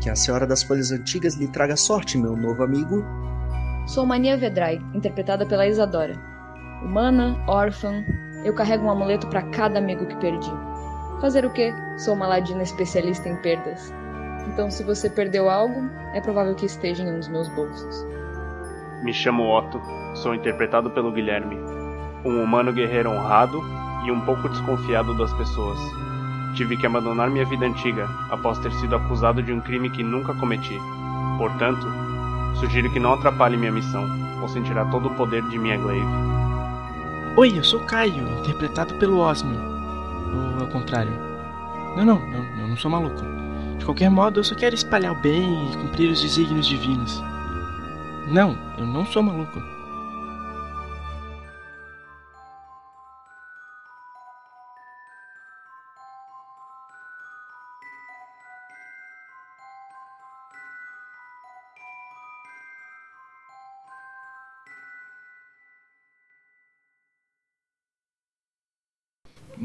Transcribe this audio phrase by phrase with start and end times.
[0.00, 3.04] Que a Senhora das Folhas Antigas lhe traga sorte, meu novo amigo.
[3.86, 6.14] Sou Mania Vedrai, interpretada pela Isadora.
[6.82, 8.04] Humana, órfã,
[8.44, 10.50] eu carrego um amuleto para cada amigo que perdi.
[11.20, 11.72] Fazer o quê?
[11.98, 13.92] Sou uma ladina especialista em perdas.
[14.52, 18.06] Então, se você perdeu algo, é provável que esteja em um dos meus bolsos.
[19.02, 19.80] Me chamo Otto,
[20.14, 21.56] sou interpretado pelo Guilherme,
[22.24, 23.62] um humano guerreiro honrado
[24.06, 25.78] e um pouco desconfiado das pessoas.
[26.56, 30.32] Tive que abandonar minha vida antiga após ter sido acusado de um crime que nunca
[30.32, 30.80] cometi.
[31.36, 31.86] Portanto,
[32.58, 34.08] sugiro que não atrapalhe minha missão,
[34.40, 36.06] ou sentirá todo o poder de minha glaive.
[37.36, 39.60] Oi, eu sou Caio, interpretado pelo Osmio.
[40.54, 41.12] Ou ao contrário.
[41.94, 43.22] Não, não, não, eu não sou maluco.
[43.78, 47.22] De qualquer modo, eu só quero espalhar o bem e cumprir os desígnios divinos.
[48.28, 49.62] Não, eu não sou maluco.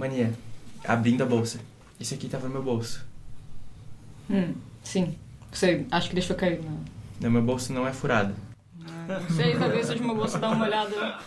[0.02, 0.34] Mania,
[0.84, 1.60] abrindo a bolsa.
[2.00, 3.06] Esse aqui tava no meu bolso.
[4.30, 5.16] Hum, sim.
[5.52, 6.60] Você acha que deixou cair?
[6.64, 6.80] Não.
[7.22, 8.34] Não, meu bolso não é furado.
[9.08, 11.20] Não sei, talvez seja uma você dar uma olhada.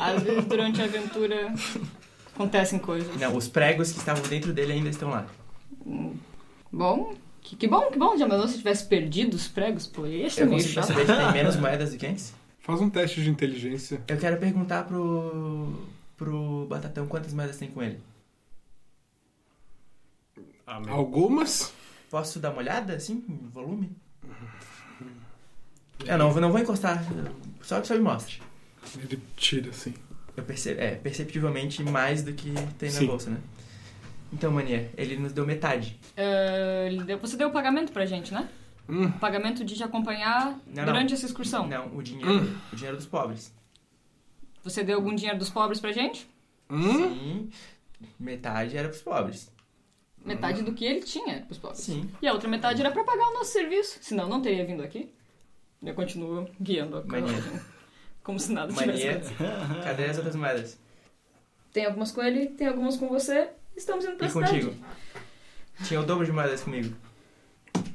[0.00, 1.52] Às vezes, durante a aventura,
[2.32, 3.16] acontecem coisas.
[3.16, 5.26] Não, os pregos que estavam dentro dele ainda estão lá.
[6.70, 8.16] Bom, que, que bom, que bom.
[8.16, 9.88] Já mandou se tivesse perdido os pregos?
[9.88, 10.86] Pô, esse é Eu meio consigo chato.
[10.86, 12.32] saber que tem menos moedas do que antes?
[12.60, 14.00] Faz um teste de inteligência.
[14.06, 15.74] Eu quero perguntar pro.
[16.16, 17.98] pro Batatão quantas moedas tem com ele.
[20.72, 20.94] Ah, meu.
[20.94, 21.72] Algumas?
[22.08, 23.90] Posso dar uma olhada, assim, em volume?
[26.06, 27.04] Eu não, eu não vou encostar.
[27.60, 28.40] Só que só me mostre.
[28.96, 29.92] Ele tira assim.
[30.36, 33.06] Eu percebo, é, perceptivelmente mais do que tem na Sim.
[33.06, 33.38] bolsa, né?
[34.32, 35.98] Então, Mania, ele nos deu metade.
[36.16, 38.48] Ah, ele deu- você deu o pagamento pra gente, né?
[38.88, 39.06] Hum.
[39.06, 41.16] O pagamento de te acompanhar Não, durante não.
[41.16, 41.66] essa excursão.
[41.66, 43.52] Não, o dinheiro, o dinheiro dos pobres.
[44.62, 46.28] Você deu algum dinheiro dos pobres pra gente?
[46.70, 46.92] Hum?
[47.08, 47.50] Sim,
[48.18, 49.50] metade era pros pobres.
[50.24, 51.80] Metade do que ele tinha pros pobres.
[51.80, 52.10] Sim.
[52.20, 53.98] E a outra metade era pra pagar o nosso serviço.
[54.02, 55.12] Senão, não teria vindo aqui.
[55.82, 57.60] Eu continuo guiando a carruagem.
[58.22, 59.36] Como se nada tivesse acontecido.
[59.82, 60.78] cadê as outras moedas?
[61.72, 63.48] Tem algumas com ele, tem algumas com você.
[63.74, 64.52] Estamos indo pra E cidade.
[64.52, 64.74] contigo?
[65.84, 66.94] Tinha o dobro de moedas comigo.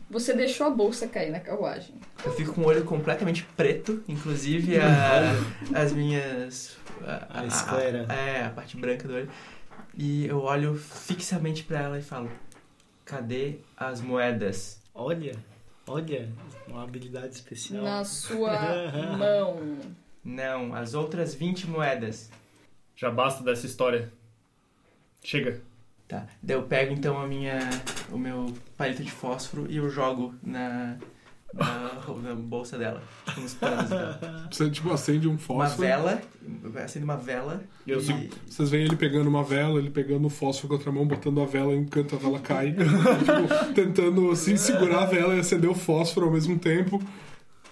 [0.10, 1.94] Você deixou a bolsa cair na carruagem.
[2.24, 5.34] Eu fico com o olho completamente preto, inclusive a-
[5.80, 6.78] as minhas.
[7.06, 8.08] A, A esclera.
[8.12, 9.30] é, a parte branca do olho.
[9.98, 12.30] E eu olho fixamente pra ela e falo:
[13.06, 14.82] Cadê as moedas?
[14.94, 15.36] Olha,
[15.88, 16.30] olha,
[16.68, 17.84] uma habilidade especial.
[17.84, 18.58] Na sua
[19.18, 19.80] mão.
[20.24, 22.32] Não, as outras 20 moedas.
[22.96, 24.12] Já basta dessa história.
[25.24, 25.62] Chega.
[26.08, 26.28] Tá.
[26.42, 27.60] Daí eu pego então a minha.
[28.12, 30.98] o meu palito de fósforo e eu jogo na.
[31.56, 33.02] Na, na bolsa dela.
[33.26, 34.48] Tipo nos panos dela.
[34.52, 35.88] Você tipo acende um Uma fósforo.
[35.88, 36.22] vela.
[36.64, 37.64] Eu acendo uma vela.
[37.88, 40.92] Eu e- Vocês veem ele pegando uma vela, ele pegando o fósforo com a outra
[40.92, 42.74] mão, botando a vela em um canto, a vela cai.
[42.76, 47.02] tipo, tentando assim segurar a vela e acender o fósforo ao mesmo tempo.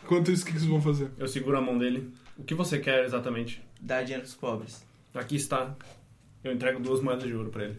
[0.04, 1.10] Enquanto isso, o que vocês vão fazer?
[1.18, 2.10] Eu seguro a mão dele.
[2.38, 3.62] O que você quer exatamente?
[3.80, 4.86] Dá dinheiro pros pobres.
[5.14, 5.76] Aqui está.
[6.44, 7.78] Eu entrego duas moedas de ouro pra ele.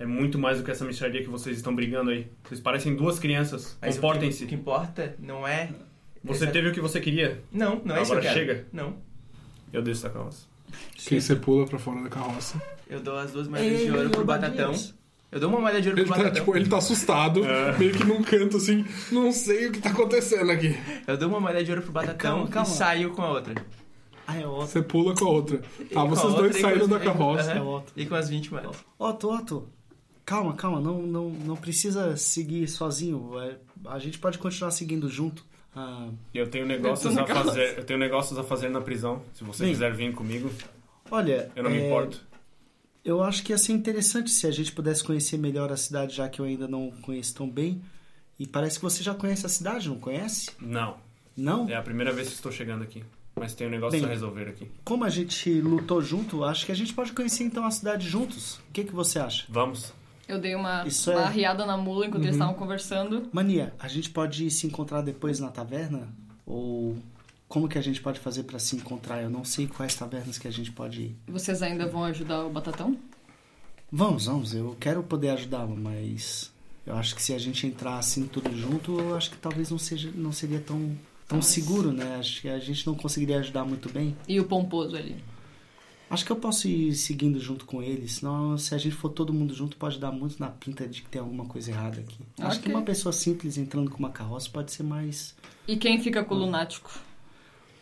[0.00, 2.26] É muito mais do que essa mixaria que vocês estão brigando aí.
[2.44, 3.76] Vocês parecem duas crianças.
[3.80, 4.46] Mas o que- O Comportem-se.
[4.46, 5.68] que importa não é.
[6.24, 7.40] Você essa- teve o que você queria.
[7.52, 8.66] Não, não é isso Agora chega.
[8.72, 8.96] Não.
[9.72, 10.46] Eu desço da carroça.
[11.06, 12.60] Quem você pula pra fora da carroça.
[12.88, 14.24] Eu dou as duas moedas de ouro pro.
[14.24, 14.72] Batatão.
[15.32, 16.40] Eu dou uma moeda de ouro Ele pro tá, Batatão.
[16.44, 17.78] tipo, ele tá assustado, É.
[17.78, 20.76] meio que num canto assim, não sei o que tá acontecendo aqui.
[21.06, 22.68] Eu dou uma moeda de ouro pro Batatão Calma, calma.
[22.68, 23.54] e saio com a outra.
[24.26, 24.66] Ah, é Otto.
[24.66, 25.58] Você pula com a outra.
[25.92, 27.52] Tá, vocês outra dois saíram da carroça.
[27.52, 27.60] É.
[28.00, 28.76] E com as 20 moedas.
[28.98, 29.68] Otto, Otto.
[30.30, 33.36] Calma, calma, não, não, não precisa seguir sozinho.
[33.40, 33.56] É,
[33.86, 35.44] a gente pode continuar seguindo junto.
[35.74, 37.78] Ah, Eu tenho negócios a fazer.
[37.78, 39.24] Eu tenho negócios a fazer na prisão.
[39.34, 39.72] Se você Bem.
[39.72, 40.48] quiser vir comigo,
[41.10, 42.24] olha, eu não me é, importo.
[43.04, 46.28] Eu acho que ia ser interessante se a gente pudesse conhecer melhor a cidade, já
[46.28, 47.82] que eu ainda não conheço tão bem.
[48.38, 50.52] E parece que você já conhece a cidade, não conhece?
[50.60, 50.98] Não.
[51.36, 51.68] Não?
[51.68, 53.02] É a primeira vez que estou chegando aqui.
[53.34, 54.08] Mas tenho negócios Bem.
[54.08, 54.70] a resolver aqui.
[54.84, 58.58] Como a gente lutou junto, acho que a gente pode conhecer então a cidade juntos.
[58.68, 59.44] O que, que você acha?
[59.48, 59.98] Vamos.
[60.30, 63.28] Eu dei uma, Isso é- arriada na mula enquanto eles estavam conversando.
[63.32, 66.08] Mania, a gente pode se encontrar depois na taverna?
[66.46, 66.96] Ou
[67.48, 69.22] como que a gente pode fazer pra se encontrar?
[69.22, 71.16] Eu não sei quais tavernas que a gente pode ir.
[71.28, 72.96] Vocês ainda vão ajudar o Batatão?
[73.90, 74.54] Vamos, vamos.
[74.54, 76.52] Eu quero poder ajudá-lo, mas
[76.86, 79.78] eu acho que se a gente entrar assim tudo junto, eu acho que talvez não
[79.78, 80.96] seja, não seria tão
[81.26, 82.16] tão Mas- seguro, né?
[82.18, 84.16] Acho que a gente não conseguiria ajudar muito bem.
[84.26, 85.14] E o Pomposo ali.
[86.10, 89.32] Acho que eu posso ir seguindo junto com ele, senão se a gente for todo
[89.32, 92.18] mundo junto pode dar muito na pinta de que tem alguma coisa errada aqui.
[92.40, 95.36] Acho que uma pessoa simples entrando com uma carroça pode ser mais
[95.68, 96.90] E quem fica com o lunático?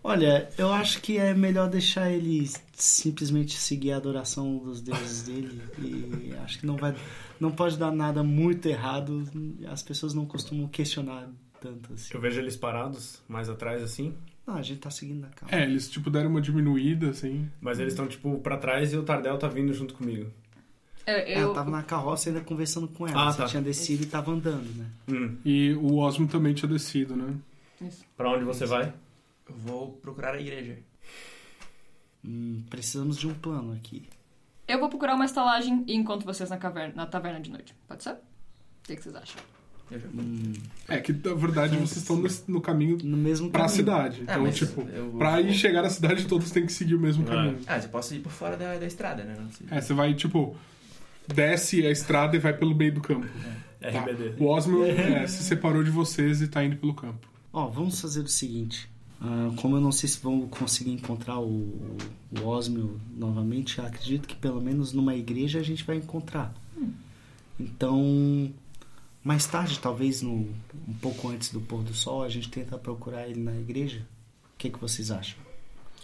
[0.04, 5.62] Olha, eu acho que é melhor deixar ele simplesmente seguir a adoração dos deuses dele
[5.80, 6.94] e acho que não vai
[7.40, 9.24] não pode dar nada muito errado.
[9.68, 11.28] As pessoas não costumam questionar
[11.60, 12.12] tanto assim.
[12.12, 14.14] Eu vejo eles parados mais atrás assim,
[14.48, 15.54] Não, a gente tá seguindo na calma.
[15.54, 17.50] É, eles tipo deram uma diminuída, assim.
[17.60, 20.30] mas eles estão tipo pra trás e o Tardel tá vindo junto comigo.
[21.04, 23.28] É, Ah, eu, eu tava na carroça ainda conversando com ela.
[23.28, 23.46] Ah, Você tá.
[23.46, 24.86] tinha descido e tava andando, né?
[25.08, 25.36] Hum.
[25.44, 27.34] E o Osmo também tinha descido, né?
[27.80, 28.04] Isso.
[28.16, 28.92] Pra onde você vai?
[29.48, 30.78] Eu vou procurar a igreja.
[32.24, 34.08] Hum, precisamos de um plano aqui.
[34.66, 37.74] eu vou procurar uma estalagem e encontro vocês na, caverna, na taverna de noite.
[37.86, 38.12] Pode ser?
[38.12, 38.18] O
[38.84, 39.40] que, que vocês acham?
[39.90, 40.06] Eu já...
[40.08, 40.52] Hum,
[40.88, 43.76] É que na verdade vocês estão no, no caminho no mesmo pra caminho.
[43.76, 44.22] cidade.
[44.26, 47.00] Ah, Então, tipo, eu vou- pra ir chegar na cidade todos têm que seguir o
[47.00, 47.30] mesmo Ah.
[47.30, 47.58] caminho.
[47.66, 49.36] Ah, você posso ir por fora da, da estrada, né?
[49.40, 49.66] Não sei.
[49.70, 50.54] É, você vai, tipo,
[51.26, 53.26] desce a estrada e vai pelo meio do campo.
[53.80, 53.88] Tá.
[53.88, 54.34] RBD.
[54.42, 57.28] O Osmo é, se separou de vocês e tá indo pelo campo.
[57.52, 58.88] Ó, vamos fazer o seguinte.
[59.20, 61.96] Ah, como eu não sei se vamos conseguir encontrar o,
[62.40, 66.52] o Osmio novamente, acredito que pelo menos numa igreja a gente vai encontrar.
[67.58, 68.52] Então,
[69.24, 70.30] mais tarde, talvez no,
[70.86, 74.00] um pouco antes do pôr do sol, a gente tenta procurar ele na igreja.
[74.54, 75.36] O que, que vocês acham?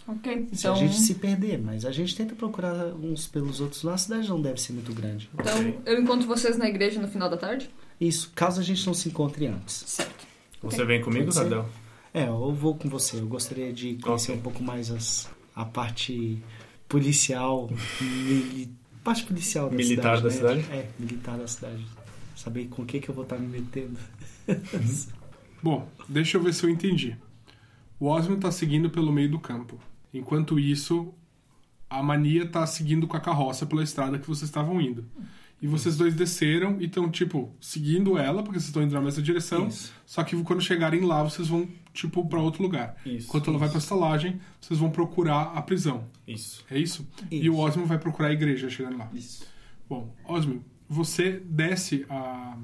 [0.07, 3.81] Ok, Se então, a gente se perder, mas a gente tenta procurar uns pelos outros
[3.81, 5.27] lá, a cidade não deve ser muito grande.
[5.33, 7.69] então eu encontro vocês na igreja no final da tarde?
[7.99, 9.83] Isso, caso a gente não se encontre antes.
[9.87, 10.27] Certo.
[10.61, 11.33] Você vem comigo.
[11.33, 11.67] Tardel?
[12.13, 13.17] É, eu vou com você.
[13.17, 14.39] Eu gostaria de conhecer Ok.
[14.39, 16.41] um pouco mais as, a parte
[16.87, 17.69] policial,
[17.99, 18.69] mili,
[19.03, 20.21] parte policial da Militar cidade.
[20.21, 20.61] da né?
[20.61, 20.79] cidade?
[20.79, 21.85] É, militar da cidade.
[22.45, 23.97] Saber com o que, que eu vou estar me metendo.
[25.63, 27.17] Bom, deixa eu ver se eu entendi.
[27.99, 29.79] O Osmo tá seguindo pelo meio do campo.
[30.13, 31.11] Enquanto isso,
[31.89, 35.03] a Mania tá seguindo com a carroça pela estrada que vocês estavam indo.
[35.59, 39.23] E vocês dois desceram e estão, tipo, seguindo ela, porque vocês estão indo na mesma
[39.23, 39.67] direção.
[39.67, 39.91] Isso.
[40.05, 42.95] Só que quando chegarem lá, vocês vão, tipo, pra outro lugar.
[43.03, 43.27] Isso.
[43.27, 46.05] Enquanto ela vai pra estalagem, vocês vão procurar a prisão.
[46.27, 46.63] Isso.
[46.69, 47.07] É isso?
[47.31, 49.09] E o Osmo vai procurar a igreja chegando lá.
[49.15, 49.47] Isso.
[49.89, 52.57] Bom, Osmo, você desce a,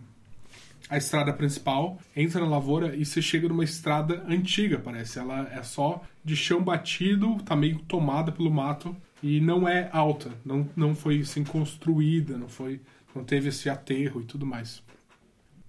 [0.89, 5.19] a estrada principal, entra na lavoura e você chega numa estrada antiga, parece.
[5.19, 10.31] Ela é só de chão batido, tá meio tomada pelo mato e não é alta,
[10.43, 12.81] não, não foi assim construída, não foi,
[13.15, 14.83] não teve esse aterro e tudo mais.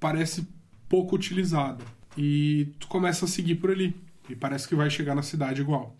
[0.01, 0.47] Parece
[0.89, 1.85] pouco utilizada
[2.17, 3.95] e tu começa a seguir por ali
[4.29, 5.97] e parece que vai chegar na cidade igual.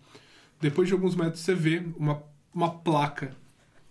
[0.59, 2.21] Depois de alguns metros você vê uma,
[2.53, 3.35] uma placa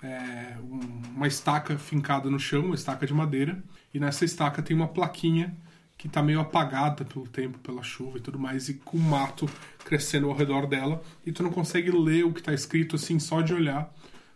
[0.02, 3.62] é, um- uma estaca fincada no chão, uma estaca de madeira,
[3.94, 5.54] e nessa estaca tem uma plaquinha
[5.96, 9.48] que tá meio apagada pelo tempo, pela chuva e tudo mais, e com mato
[9.84, 13.40] crescendo ao redor dela, e tu não consegue ler o que tá escrito assim só
[13.40, 13.92] de olhar,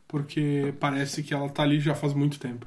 [0.07, 2.67] porque parece que ela tá ali já faz muito tempo.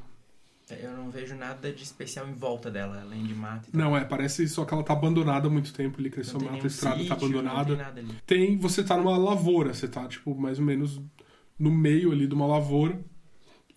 [0.69, 3.75] Eu não vejo nada de especial em volta dela, além de mato e.
[3.77, 6.63] Não, é, parece só que ela tá abandonada há muito tempo, ali Não cresceu mato,
[6.63, 7.75] a estrada tá sítio, abandonada.
[8.03, 8.47] Não tem.
[8.47, 11.01] Tem, você tá numa lavoura, você tá, tipo, mais ou menos
[11.59, 12.99] no meio ali de uma lavoura,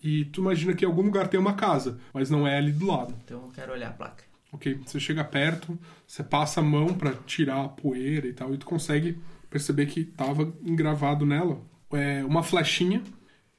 [0.01, 2.87] e tu imagina que em algum lugar tem uma casa, mas não é ali do
[2.87, 3.15] lado.
[3.23, 4.23] Então eu quero olhar a placa.
[4.51, 8.57] Ok, você chega perto, você passa a mão pra tirar a poeira e tal, e
[8.57, 11.61] tu consegue perceber que tava engravado nela
[11.91, 13.03] é, uma flechinha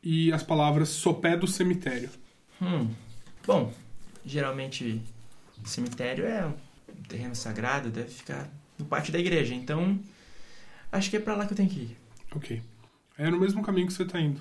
[0.03, 2.11] e as palavras sopé do cemitério.
[2.61, 2.89] Hum.
[3.47, 3.73] Bom,
[4.25, 5.03] geralmente
[5.65, 9.55] cemitério é um terreno sagrado, deve ficar no pátio da igreja.
[9.55, 9.99] Então,
[10.93, 11.97] acho que é pra lá que eu tenho que ir.
[12.35, 12.63] Ok.
[13.19, 14.41] É no mesmo caminho que você tá indo.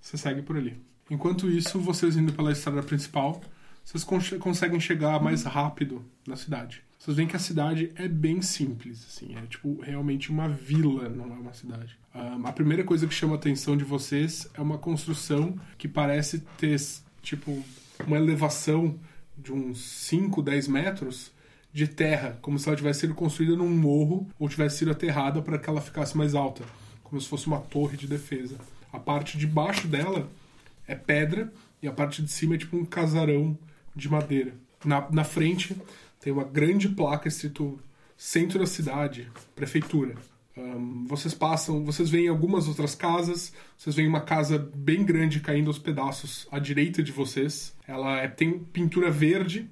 [0.00, 0.76] Você segue por ali.
[1.10, 3.40] Enquanto isso, vocês indo pela estrada principal,
[3.84, 6.82] vocês con- conseguem chegar mais rápido na cidade.
[6.98, 11.26] Vocês veem que a cidade é bem simples, assim, é tipo realmente uma vila, não
[11.26, 11.96] é uma cidade.
[12.12, 16.40] Ahn, a primeira coisa que chama a atenção de vocês é uma construção que parece
[16.58, 16.76] ter,
[17.22, 17.62] tipo,
[18.04, 18.98] uma elevação
[19.36, 21.30] de uns 5, 10 metros
[21.72, 25.56] de terra, como se ela tivesse sido construída num morro ou tivesse sido aterrada para
[25.58, 26.64] que ela ficasse mais alta,
[27.08, 28.56] como se fosse uma torre de defesa.
[28.92, 30.28] A parte de baixo dela
[30.86, 33.56] é pedra e a parte de cima é tipo um casarão
[33.94, 34.54] de madeira.
[34.84, 35.76] Na, na frente
[36.20, 37.78] tem uma grande placa escrito
[38.16, 40.14] Centro da Cidade, Prefeitura.
[40.56, 45.68] Ahn, vocês passam, vocês veem algumas outras casas, vocês veem uma casa bem grande caindo
[45.68, 47.74] aos pedaços à direita de vocês.
[47.86, 49.68] Ela é- tem pintura verde,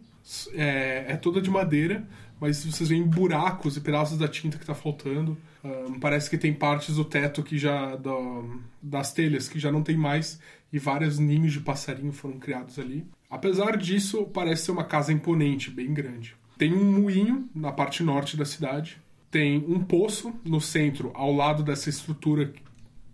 [0.54, 2.06] é, é toda de madeira,
[2.40, 5.36] mas vocês veem buracos e pedaços da tinta que está faltando.
[5.64, 7.96] Ahn, parece que tem partes do teto que já.
[7.96, 10.38] do- das telhas que já não tem mais,
[10.72, 13.04] e vários ninhos de passarinho foram criados ali.
[13.28, 16.36] Apesar disso, parece ser uma casa imponente, bem grande.
[16.56, 18.98] Tem um moinho na parte norte da cidade.
[19.30, 22.52] Tem um poço no centro, ao lado dessa estrutura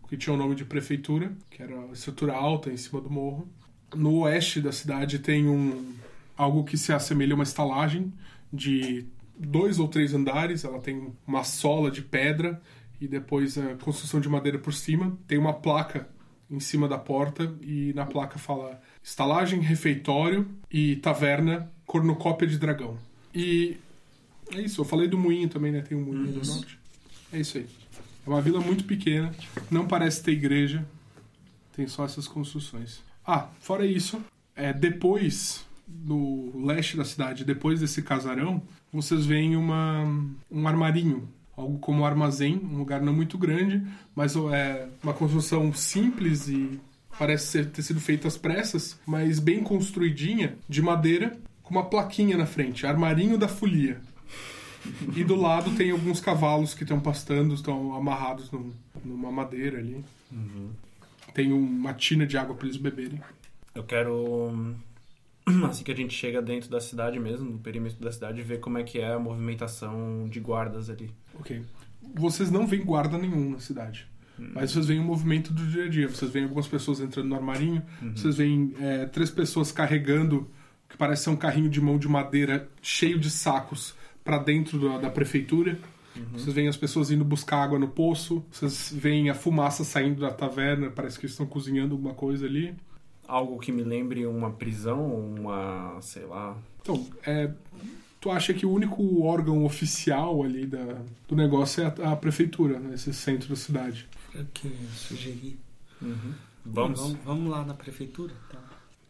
[0.09, 3.49] que tinha o nome de prefeitura, que era a estrutura alta em cima do morro.
[3.97, 5.95] No oeste da cidade tem um
[6.37, 8.13] algo que se assemelha a uma estalagem
[8.53, 9.07] de
[9.39, 10.65] dois ou três andares.
[10.65, 12.61] Ela tem uma sola de pedra
[13.01, 15.17] e depois a construção de madeira por cima.
[15.27, 16.09] Tem uma placa
[16.51, 22.99] em cima da porta e na placa fala estalagem, refeitório e taverna cornucópia de dragão.
[23.35, 23.79] E
[24.53, 25.81] é isso, eu falei do moinho também, né?
[25.81, 26.79] Tem um moinho do norte.
[27.33, 27.67] É isso aí.
[28.27, 29.35] É uma vila muito pequena,
[29.71, 30.87] não parece ter igreja,
[31.75, 33.03] tem só essas construções.
[33.27, 34.23] Ah, fora isso,
[34.55, 35.65] é, depois
[36.05, 40.03] no leste da cidade, depois desse casarão, vocês veem uma,
[40.51, 43.83] um armarinho, algo como um armazém, um lugar não muito grande,
[44.15, 46.81] mas é uma construção simples e
[47.19, 52.47] parece ter sido feita às pressas, mas bem construidinha, de madeira, com uma plaquinha na
[52.47, 54.01] frente, armarinho da folia.
[55.15, 58.73] E do lado tem alguns cavalos que estão pastando, estão amarrados num-
[59.05, 60.05] numa madeira ali.
[61.35, 63.21] Tem uma tina de água para eles beberem.
[63.75, 64.75] Eu quero, hum,
[65.69, 68.79] assim que a gente chega dentro da cidade mesmo, no perímetro da cidade, ver como
[68.79, 71.11] é que é a movimentação de guardas ali.
[71.39, 71.63] Ok.
[72.15, 74.07] Vocês não veem guarda nenhum na cidade.
[74.39, 76.09] Mas vocês veem o movimento do dia a dia.
[76.09, 77.83] Vocês veem algumas pessoas entrando no armarinho.
[78.15, 80.51] Vocês veem é, três pessoas carregando
[80.87, 83.95] o que parece ser um carrinho de mão de madeira cheio de sacos
[84.25, 85.79] para dentro da, da prefeitura.
[86.33, 88.45] Vocês veem as pessoas indo buscar água no poço.
[88.51, 90.91] Vocês veem a fumaça saindo da taverna.
[90.91, 92.75] Parece que eles estão cozinhando alguma coisa ali.
[93.33, 96.55] Algo que me lembre uma prisão, uma, sei lá...
[96.83, 97.51] Então, é,
[98.21, 102.79] tu acha que o único órgão oficial ali da, do negócio é a, a prefeitura,
[102.79, 104.07] né, esse centro da cidade.
[104.35, 105.59] O que eu sugeri?
[106.65, 107.01] Vamos.
[107.01, 108.35] Vamos, vamos lá na prefeitura?
[108.51, 108.59] Tá.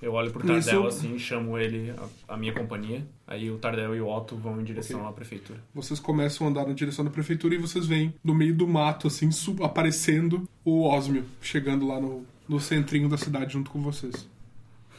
[0.01, 1.95] Eu olho pro Tardel assim, chamo ele,
[2.29, 3.07] a, a minha companhia.
[3.27, 5.11] Aí o Tardel e o Otto vão em direção Ok.
[5.11, 5.61] à prefeitura.
[5.73, 9.07] Vocês começam a andar na direção da prefeitura e vocês veem no meio do mato,
[9.07, 14.29] assim, sub- aparecendo o Osmio, chegando lá no, no centrinho da cidade junto com vocês.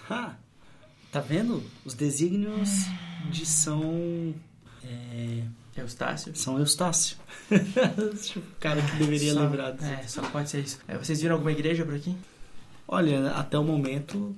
[0.10, 0.36] Ha!
[1.12, 1.64] Tá vendo?
[1.86, 2.70] Os desígnios
[3.30, 4.34] de São.
[4.84, 5.44] É,
[5.78, 6.36] Eustácio.
[6.36, 7.18] São Eustácio.
[7.52, 9.86] o cara que deveria Só- lembrar disso.
[9.86, 10.80] É, só pode ser isso.
[10.88, 12.16] É, vocês viram alguma igreja por aqui?
[12.88, 14.36] Olha, até o momento.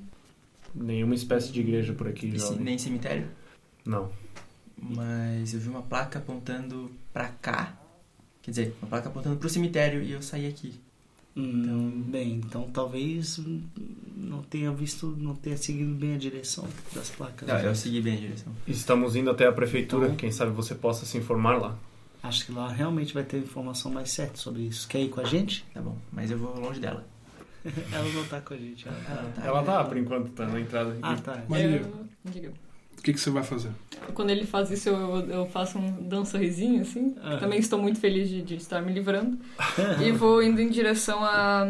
[0.74, 2.60] Nenhuma espécie de igreja por aqui, Esse- jovem.
[2.64, 3.30] nem cemitério?
[3.86, 4.12] Não.
[4.78, 7.74] Mas eu vi uma placa apontando pra cá.
[8.42, 10.80] Quer dizer, uma placa apontando pro cemitério e eu saí aqui.
[11.38, 13.40] Hum, bem, então talvez
[14.16, 17.48] não tenha visto, não tenha seguido bem a direção das placas.
[17.48, 18.54] Não, eu segui bem a direção.
[18.66, 20.06] Estamos indo até a prefeitura.
[20.06, 21.78] Então- Quem sabe você possa se informar lá.
[22.24, 24.88] Acho que lá realmente vai ter informação mais certa sobre isso.
[24.88, 25.64] Quer ir com a gente?
[25.74, 27.06] Tá bom, mas eu vou longe dela.
[27.92, 28.88] Ela não tá com a gente.
[28.88, 29.12] Ela tá...
[29.14, 29.46] Ela tá.
[29.46, 30.98] Ela tá, por enquanto, tá na entrada.
[31.02, 31.44] Ah, tá.
[31.50, 31.82] Maria,
[32.98, 33.72] o que, que você vai fazer?
[34.14, 37.16] Quando ele faz isso, eu, eu faço um dá sorrisinho, assim.
[37.24, 37.40] Aham.
[37.40, 39.38] Também estou muito feliz de, de estar me livrando.
[40.04, 41.68] e vou indo em direção a,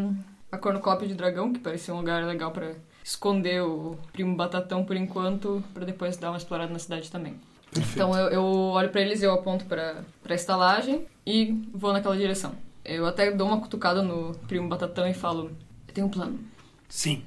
[0.51, 2.73] a cornucópia de dragão, que parece um lugar legal pra
[3.03, 7.35] esconder o primo Batatão por enquanto, pra depois dar uma explorada na cidade também.
[7.77, 12.15] Então eu, eu olho pra eles e eu aponto pra, pra estalagem e vou naquela
[12.15, 12.55] direção.
[12.83, 15.51] Eu até dou uma cutucada no primo Batatão e falo:
[15.87, 16.39] Eu tenho um plano.
[16.87, 17.23] Sim.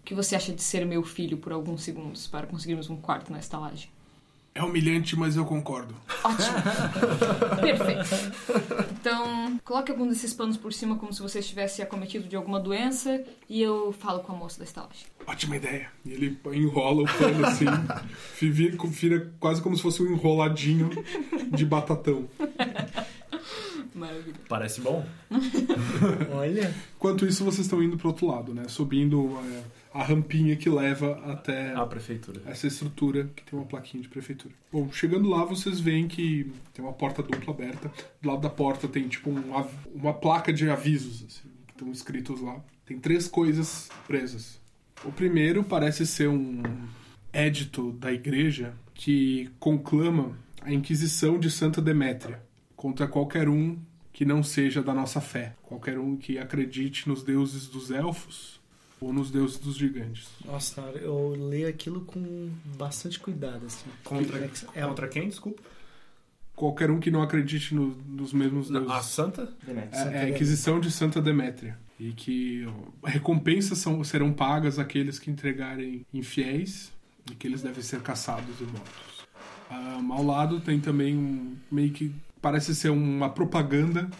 [0.00, 3.32] O que você acha de ser meu filho por alguns segundos para conseguirmos um quarto
[3.32, 3.88] na estalagem?
[4.52, 5.94] É humilhante, mas eu concordo.
[6.24, 6.56] Ótimo.
[7.62, 8.92] Perfeito.
[9.00, 13.22] Então, coloque algum desses panos por cima como se você estivesse acometido de alguma doença
[13.48, 15.06] e eu falo com a moça da estalagem.
[15.26, 15.88] Ótima ideia.
[16.04, 17.64] E ele enrola o pano assim,
[18.50, 20.90] vira, vira quase como se fosse um enroladinho
[21.52, 22.28] de batatão.
[23.94, 24.34] Maravilha.
[24.48, 25.06] Parece bom.
[26.32, 26.74] Olha.
[26.96, 28.64] Enquanto isso, vocês estão indo pro outro lado, né?
[28.68, 32.40] Subindo é, a rampinha que leva até A prefeitura.
[32.46, 34.54] essa estrutura que tem uma plaquinha de prefeitura.
[34.72, 37.90] Bom, chegando lá, vocês veem que tem uma porta dupla aberta.
[38.22, 41.90] Do lado da porta tem tipo um av- uma placa de avisos assim, que estão
[41.90, 42.60] escritos lá.
[42.86, 44.60] Tem três coisas presas.
[45.04, 46.62] O primeiro parece ser um
[47.32, 52.42] édito da igreja que conclama a Inquisição de Santa Demétria
[52.76, 53.78] contra qualquer um
[54.12, 58.59] que não seja da nossa fé, qualquer um que acredite nos deuses dos elfos
[59.00, 60.28] ou nos deuses dos gigantes.
[60.44, 63.86] Nossa, eu leio aquilo com bastante cuidado, assim.
[64.04, 64.38] Contra,
[64.74, 65.62] É, contra quem, desculpa?
[66.54, 68.90] qualquer um que não acredite no- nos mesmos deuses.
[68.90, 69.50] A santa?
[69.66, 71.78] É, é a Inquisição de Santa Demétria.
[71.98, 76.92] E que ó, recompensas são, serão pagas àqueles que entregarem infiéis
[77.30, 79.26] e que eles devem ser caçados e mortos.
[79.70, 84.10] Ah, ao lado tem também um, meio que parece ser uma propaganda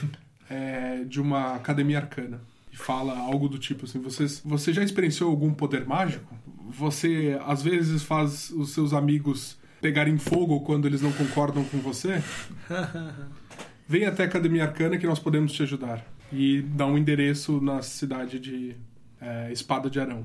[0.48, 2.40] é, de uma academia arcana.
[2.72, 6.34] E fala algo do tipo assim: vocês, você já experienciou algum poder mágico?
[6.68, 12.22] Você às vezes faz os seus amigos pegarem fogo quando eles não concordam com você?
[13.88, 16.06] Vem até a Academia Arcana que nós podemos te ajudar.
[16.32, 18.76] E dá um endereço na cidade de
[19.20, 20.24] é, Espada de Arão.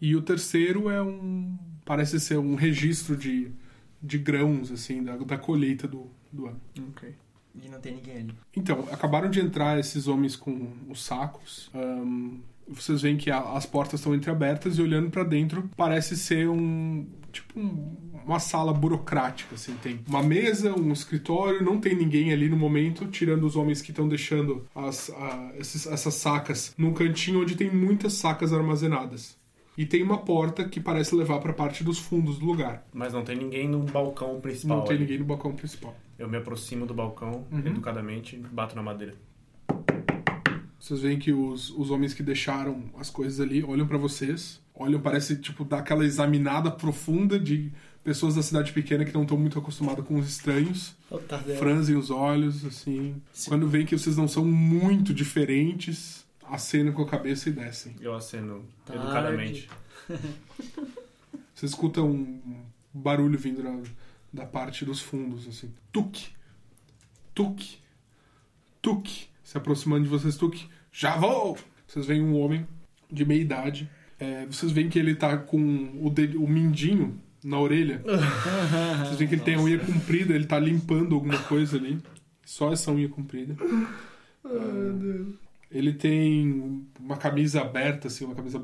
[0.00, 1.58] E o terceiro é um.
[1.84, 3.50] Parece ser um registro de,
[4.00, 6.60] de grãos, assim, da, da colheita do, do ano.
[6.90, 7.12] Ok.
[7.60, 8.34] E não tem ninguém ali.
[8.56, 11.70] Então, acabaram de entrar esses homens com os sacos.
[11.74, 16.48] Ahn, vocês veem que a- as portas estão entreabertas e olhando pra dentro parece ser
[16.48, 22.30] um tipo um- uma sala burocrática, assim, tem uma mesa, um escritório, não tem ninguém
[22.32, 26.92] ali no momento, tirando os homens que estão deixando as, a- esses- essas sacas num
[26.92, 29.36] cantinho onde tem muitas sacas armazenadas.
[29.78, 32.86] E tem uma porta que parece levar pra parte dos fundos do lugar.
[32.92, 34.76] Mas não tem ninguém no balcão principal.
[34.78, 35.04] Não tem ali.
[35.04, 35.96] ninguém no balcão principal.
[36.22, 37.58] Eu me aproximo do balcão, Uhum.
[37.66, 39.12] educadamente, bato na madeira.
[40.78, 45.00] Vocês veem que os, os homens que deixaram as coisas ali olham pra vocês, olham,
[45.00, 47.72] parece, tipo, dar aquela examinada profunda de
[48.04, 50.94] pessoas da cidade pequena que não estão muito acostumadas com os estranhos,
[51.28, 51.56] Tardel.
[51.56, 53.20] franzem os olhos, assim.
[53.32, 53.48] Sim.
[53.50, 57.96] Quando veem que vocês não são muito diferentes, acenam com a cabeça e descem.
[58.00, 59.02] Eu aceno Tarde.
[59.02, 59.68] educadamente.
[61.52, 62.62] Vocês escutam um
[62.94, 63.76] barulho vindo da,
[64.32, 65.72] da parte dos fundos, assim.
[65.92, 66.28] Tuque!
[67.34, 67.78] Tuque!
[68.80, 69.28] Tuque!
[69.42, 70.68] Se aproximando de vocês, Tuque.
[70.90, 71.58] Já vou!
[71.86, 72.66] Vocês veem um homem
[73.10, 73.90] de meia idade.
[74.18, 78.02] É, vocês veem que ele tá com o, dedo, o mindinho na orelha.
[79.04, 81.98] Vocês veem que ele tem a unha comprida, ele tá limpando alguma coisa ali.
[82.44, 83.56] Só essa unha comprida.
[84.44, 85.32] Ah,
[85.70, 88.62] ele tem uma camisa aberta, assim, uma camisa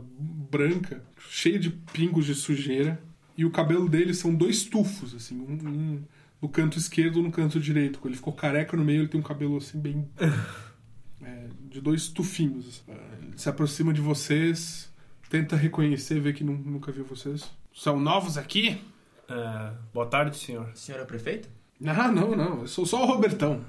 [0.51, 3.01] branca, cheia de pingos de sujeira.
[3.39, 6.03] E o cabelo dele são dois tufos, assim, um, um
[6.43, 7.99] no canto esquerdo e no canto direito.
[8.01, 10.09] Quando ele ficou careca no meio, ele tem um cabelo assim bem.
[11.23, 12.67] é, de dois tufinhos.
[12.67, 13.01] assim.
[13.23, 14.91] Ele se aproxima de vocês,
[15.31, 17.49] tenta reconhecer, vê que nu- nunca viu vocês.
[17.75, 18.81] São novos aqui?
[19.29, 20.71] É, boa tarde, senhor.
[20.75, 21.49] O senhor é o prefeito?
[21.87, 22.63] Ah, não, não.
[22.63, 23.65] Eu sou só o Robertão.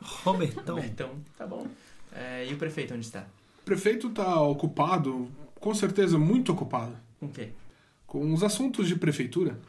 [0.00, 0.78] Robertão.
[0.80, 1.66] Então, tá bom.
[2.12, 3.20] É, e o prefeito onde está?
[3.60, 5.28] O prefeito tá ocupado,
[5.60, 7.50] com certeza muito ocupado, Com o quê?
[8.08, 9.60] Com os assuntos de prefeitura.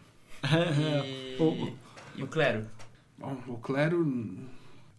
[1.40, 1.74] E...
[2.16, 2.66] e o clero?
[3.18, 4.06] Bom, o clero.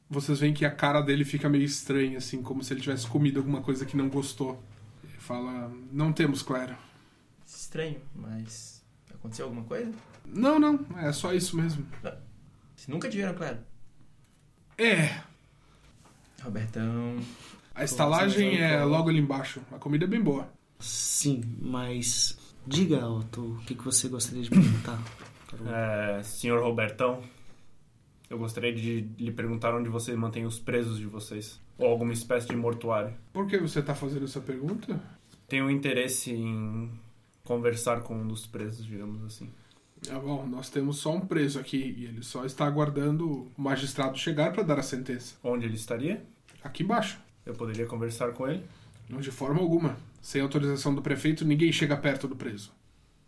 [0.09, 3.41] Vocês veem que a cara dele fica meio estranha, assim, como se ele tivesse comido
[3.41, 4.63] alguma coisa que não gostou.
[5.03, 6.77] Ele fala: Não temos clero.
[7.47, 8.83] Estranho, mas...
[9.13, 9.93] Aconteceu alguma coisa?
[10.25, 11.87] Não, não, é só isso mesmo.
[12.75, 13.59] Vocês nunca tiveram clero?
[14.79, 15.21] É,
[16.43, 17.19] Robertão...
[17.75, 19.61] a estalagem é logo ali embaixo.
[19.73, 20.51] A comida é bem boa.
[20.79, 25.03] Sim, mas diga, Otto, o que, que você gostaria de perguntar?
[25.67, 27.23] É, senhor Robertão,
[28.29, 31.61] eu gostaria de lhe perguntar onde você mantém os presos de vocês.
[31.77, 33.13] Ou alguma espécie de mortuário.
[33.33, 35.01] Por que você tá fazendo essa pergunta?
[35.49, 36.91] Tenho interesse em
[37.43, 39.51] conversar com um dos presos, digamos assim.
[40.09, 44.17] Ah, bom, nós temos só um preso aqui e ele só está aguardando o magistrado
[44.17, 45.35] chegar para dar a sentença.
[45.43, 46.25] Onde ele estaria?
[46.63, 47.19] Aqui embaixo.
[47.45, 48.65] Eu poderia conversar com ele?
[49.09, 49.97] Não de forma alguma.
[50.21, 52.73] Sem autorização do prefeito, ninguém chega perto do preso.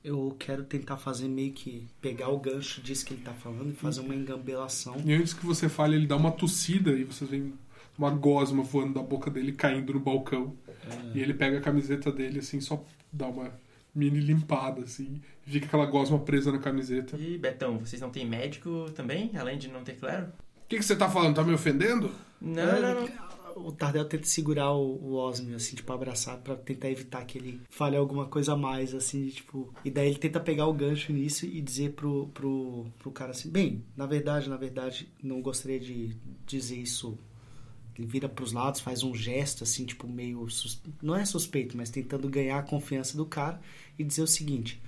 [0.05, 3.75] Eu quero tentar fazer meio que pegar o gancho disso que ele tá falando e
[3.75, 4.97] fazer uma engambelação.
[5.05, 7.53] E antes que você fale, ele dá uma tossida e vocês veem
[7.97, 10.57] uma gosma voando da boca dele caindo no balcão.
[11.15, 13.53] E ele pega a camiseta dele, assim, só dá uma
[13.95, 15.21] mini limpada, assim.
[15.43, 17.17] Fica aquela gosma presa na camiseta.
[17.17, 20.33] O E Betão, vocês não têm médico também, além de não ter clero?
[20.73, 21.35] que, que você tá falando?
[21.35, 22.11] Tá me ofendendo?
[22.41, 23.32] Não, não, não.
[23.57, 27.61] O Tardel tenta segurar o, o Osmio, assim, tipo, abraçar pra tentar evitar que ele
[27.71, 29.73] fale alguma coisa a mais, assim, tipo.
[29.85, 33.51] E daí ele tenta pegar o gancho nisso e dizer pro, pro, pro cara assim:
[33.51, 37.19] bem, na verdade, na verdade, não gostaria de dizer isso.
[37.99, 40.49] Ele vira pros lados, faz um gesto, assim, tipo, meio.
[40.49, 43.61] sus- Não é suspeito, mas tentando ganhar a confiança do cara
[43.99, 44.81] e dizer o seguinte.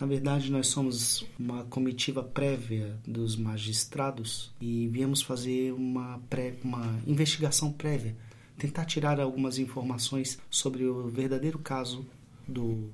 [0.00, 6.98] Na verdade, nós somos uma comitiva prévia dos magistrados e viemos fazer uma, pré, uma
[7.06, 8.16] investigação prévia,
[8.58, 12.04] tentar tirar algumas informações sobre o verdadeiro caso
[12.46, 12.90] do.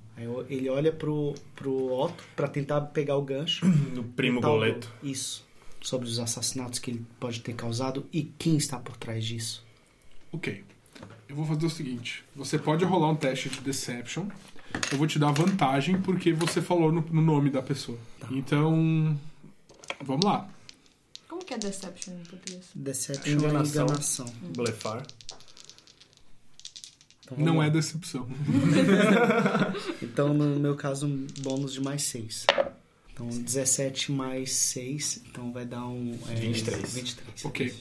[0.49, 3.67] Ele olha pro, pro Otto para tentar pegar o gancho.
[3.95, 4.93] Do primo boleto.
[5.03, 5.47] Isso.
[5.81, 9.65] Sobre os assassinatos que ele pode ter causado e quem está por trás disso.
[10.33, 10.65] Ok.
[11.29, 14.27] Eu vou fazer o seguinte: você pode rolar um teste de Deception.
[14.91, 17.99] Eu vou te dar vantagem porque você falou no, no nome da pessoa.
[18.31, 19.19] Então,
[20.05, 20.49] vamos lá.
[21.29, 22.67] Como que é Deception em português?
[22.75, 23.83] Deception Enganação.
[23.83, 24.27] é enganação.
[24.57, 25.07] Blefar.
[27.25, 27.69] Então, Não vamos é lá.
[27.69, 28.29] decepção.
[30.03, 32.47] Então, no meu caso, um bônus de mais 6.
[33.13, 36.19] Então, 17 mais 6, então vai dar um...
[36.29, 36.95] É, 23.
[36.95, 37.45] 23.
[37.45, 37.75] Ok.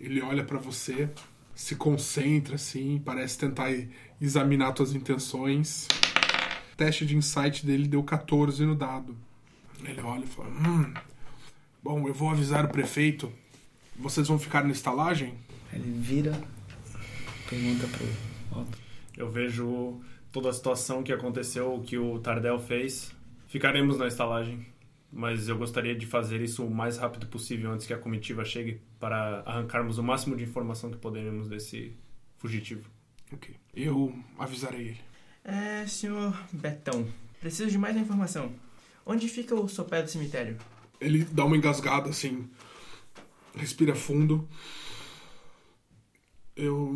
[0.00, 1.08] Ele olha pra você,
[1.54, 3.68] se concentra assim, parece tentar
[4.20, 5.86] examinar tuas intenções.
[6.82, 9.16] O teste de insight dele deu 14 no dado.
[9.84, 10.92] Ele olha e fala: Hum,
[11.80, 13.32] bom, eu vou avisar o prefeito.
[13.96, 15.32] Vocês vão ficar na estalagem?
[15.72, 16.32] Ele vira,
[17.48, 18.76] pergunta pro Otto.
[19.16, 20.00] Eu vejo
[20.32, 23.14] toda a situação que aconteceu, o que o Tardel fez.
[23.46, 24.66] Ficaremos na estalagem,
[25.12, 28.80] mas eu gostaria de fazer isso o mais rápido possível antes que a comitiva chegue
[28.98, 31.96] para arrancarmos o máximo de informação que poderemos desse
[32.38, 32.90] fugitivo.
[33.32, 33.54] Ok.
[33.72, 35.11] Eu avisarei ele.
[35.44, 37.06] É, senhor Betão,
[37.40, 38.52] preciso de mais informação.
[39.04, 40.56] Onde fica o sopé do cemitério?
[41.00, 42.48] Ele dá uma engasgada assim,
[43.56, 44.48] respira fundo.
[46.54, 46.92] Eu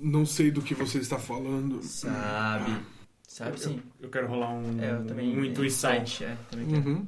[0.00, 1.82] não sei do que você está falando.
[1.82, 2.80] Sabe.
[3.28, 3.80] Sabe sim.
[4.00, 5.38] Eu quero rolar um, É, eu também.
[5.38, 5.94] um intuição.
[5.94, 6.88] Insight, é, também quero.
[6.88, 7.06] Uhum.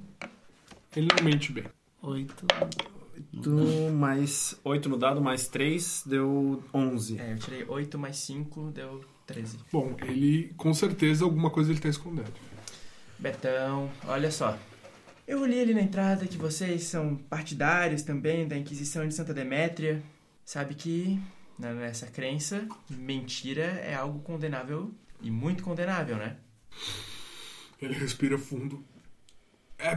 [0.95, 1.65] Ele não mente bem.
[2.01, 2.47] 8.
[3.33, 7.19] Do mais 8 no dado, mais 3, deu 11.
[7.19, 9.59] É, eu tirei 8 mais 5, deu 13.
[9.73, 12.33] Bom, ele com certeza alguma coisa ele está escondendo.
[13.19, 14.59] Betão, olha só.
[15.27, 20.03] Eu li ali na entrada que vocês são partidários também da Inquisição de Santa Demétria.
[20.45, 21.19] Sabe que,
[21.59, 26.37] na- nessa crença, mentira é algo condenável e muito condenável, né?
[27.81, 28.85] Ele respira fundo.
[29.79, 29.97] É,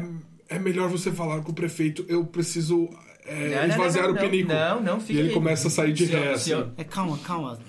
[0.56, 2.06] é melhor você falar com o prefeito.
[2.08, 2.90] Eu preciso
[3.26, 4.50] é, Não, esvaziar não, o não, pinico.
[4.50, 5.34] Não, não, fique E ele aí.
[5.34, 6.32] começa a sair de ré.
[6.32, 6.52] assim.
[6.78, 7.60] É, calma, calma.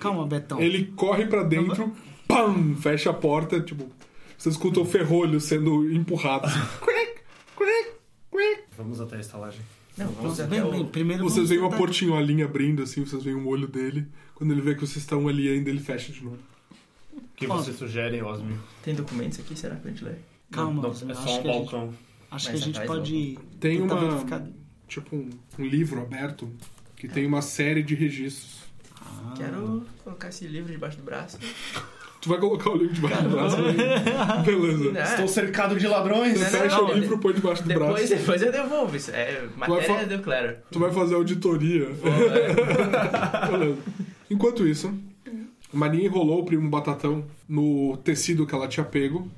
[0.00, 0.60] Calma, Betão.
[0.60, 1.92] Ele corre pra dentro,
[2.26, 3.86] pam, fecha a porta, tipo,
[4.36, 6.48] você escuta o ferrolho sendo empurrado.
[8.76, 9.60] Vamos até a estalagem.
[9.98, 10.86] Não, vamos Bem, até bem, o...
[10.86, 14.06] primeiro Vocês veem uma portinholinha abrindo, assim, vocês veem o olho dele.
[14.34, 16.38] Quando ele vê que vocês estão ali ainda, ele fecha de novo.
[17.12, 17.56] O que Ó.
[17.56, 18.58] você sugere, Osmio?
[18.82, 20.18] Tem documentos aqui, será pra gente ler?
[20.50, 21.94] Calma, Não, eu é acho só um que a gente- balcão.
[22.30, 24.00] Acho que a gente pode Tem uma.
[24.00, 24.46] verificar.
[24.88, 26.50] Tipo, um, um livro aberto
[26.96, 28.60] que tem uma série de registros.
[29.24, 31.38] Ah, Quero colocar esse livro debaixo do braço.
[32.20, 33.56] Tu vai colocar o livro debaixo do braço?
[33.62, 33.72] né?
[34.44, 34.92] Beleza.
[34.92, 36.38] Não, Estou cercado de ladrões!
[36.38, 38.08] Você Não, fecha não, o livro e põe debaixo do Depois, braço.
[38.16, 38.94] depois eu devolvo.
[38.96, 40.54] Isso é matéria fa-.
[40.70, 41.88] Tu vai fazer auditoria.
[43.50, 43.78] Beleza.
[44.30, 44.92] Enquanto isso,
[45.72, 49.30] Marinha enrolou o primo Batatão no tecido que ela tinha pego.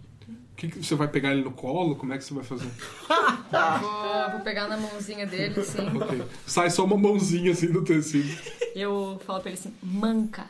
[0.62, 1.96] O que, que você vai pegar ele no colo?
[1.96, 2.68] Como é que você vai fazer?
[3.08, 5.84] Vou, vou pegar na mãozinha dele, assim.
[5.96, 6.22] Ok.
[6.46, 8.28] Sai só uma mãozinha assim do tecido.
[8.72, 10.46] Eu falo pra ele assim, manca.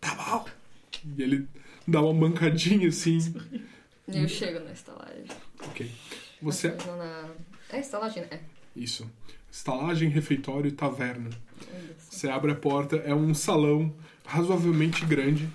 [0.00, 0.44] Tá bom.
[1.16, 1.48] E ele
[1.88, 3.18] dá uma mancadinha assim.
[4.06, 5.24] E eu chego na estalagem.
[5.66, 5.90] Ok.
[6.40, 6.68] Você.
[6.68, 7.28] Na...
[7.72, 8.28] É estalagem, né?
[8.30, 8.40] É.
[8.76, 9.10] Isso.
[9.50, 11.30] Estalagem, refeitório e taverna.
[11.98, 13.92] Você abre a porta, é um salão
[14.24, 15.48] razoavelmente grande.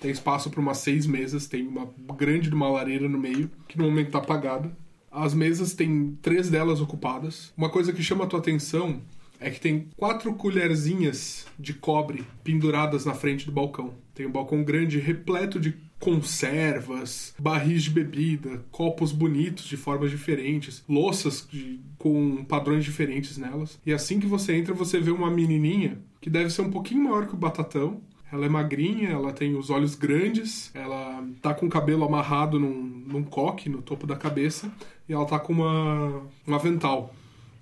[0.00, 3.78] Tem espaço para umas seis mesas, tem uma grande de uma lareira no meio, que
[3.78, 4.70] no momento tá apagada.
[5.10, 7.52] As mesas tem três delas ocupadas.
[7.56, 9.00] Uma coisa que chama a tua atenção
[9.40, 13.94] é que tem quatro colherzinhas de cobre penduradas na frente do balcão.
[14.14, 20.84] Tem um balcão grande repleto de conservas, barris de bebida, copos bonitos de formas diferentes,
[20.88, 23.78] louças de- com padrões diferentes nelas.
[23.84, 27.26] E assim que você entra, você vê uma menininha que deve ser um pouquinho maior
[27.26, 28.00] que o Batatão.
[28.32, 32.72] Ela é magrinha, ela tem os olhos grandes, ela tá com o cabelo amarrado num,
[33.06, 34.70] num coque no topo da cabeça
[35.08, 37.14] e ela tá com uma, um avental.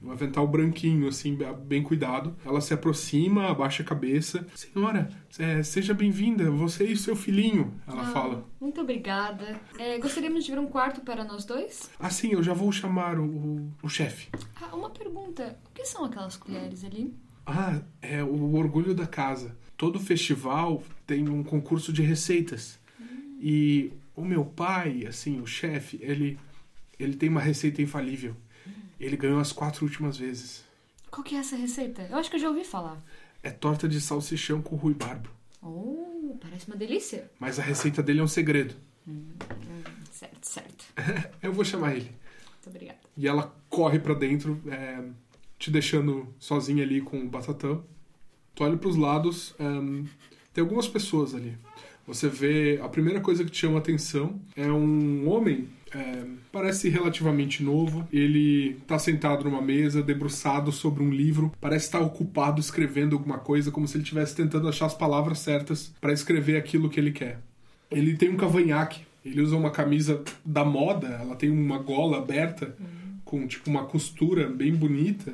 [0.03, 1.35] Um avental branquinho, assim,
[1.66, 2.37] bem cuidado.
[2.44, 4.46] Ela se aproxima, abaixa a cabeça.
[4.55, 8.44] Senhora, é, seja bem-vinda, você e seu filhinho, ela Ah, fala.
[8.61, 9.59] Muito obrigada.
[9.79, 11.90] É, gostaríamos de ver um quarto para nós dois?
[11.98, 14.29] Ah, sim, eu já vou chamar o, o, o chefe.
[14.61, 15.59] Ah, uma pergunta.
[15.70, 17.14] O que são aquelas colheres ali?
[17.46, 19.57] Ah, é o orgulho da casa.
[19.85, 22.79] Todo festival tem um concurso de receitas.
[23.38, 26.38] E o meu pai, assim, o chefe, ele,
[26.99, 28.35] ele tem uma receita infalível.
[28.99, 30.64] Ele ganhou as quatro últimas vezes.
[31.11, 32.01] Qual que é essa receita?
[32.11, 32.99] Eu acho que eu já ouvi falar.
[33.42, 35.29] É torta de salsichão com ruibarbo.
[35.61, 37.31] Oh, parece uma delícia.
[37.38, 38.75] Mas a receita dele é um segredo.
[40.11, 40.87] Certo, certo.
[41.42, 42.11] Eu vou chamar ele.
[42.55, 43.01] Muito obrigada.
[43.18, 45.05] E ela corre pra dentro, é,
[45.59, 47.85] te deixando sozinha ali com o batatão.
[48.55, 49.64] Tu olha pros lados, é,
[50.53, 51.55] tem algumas pessoas ali.
[52.07, 56.88] Você vê, a primeira coisa que te chama a atenção é um homem, é, parece
[56.88, 58.07] relativamente novo.
[58.12, 63.71] Ele tá sentado numa mesa, debruçado sobre um livro, parece estar ocupado escrevendo alguma coisa,
[63.71, 67.40] como se ele estivesse tentando achar as palavras certas para escrever aquilo que ele quer.
[67.90, 69.01] Ele tem um cavanhaque.
[69.25, 72.77] Ele usa uma camisa da moda, ela tem uma gola aberta
[73.25, 75.33] com tipo uma costura bem bonita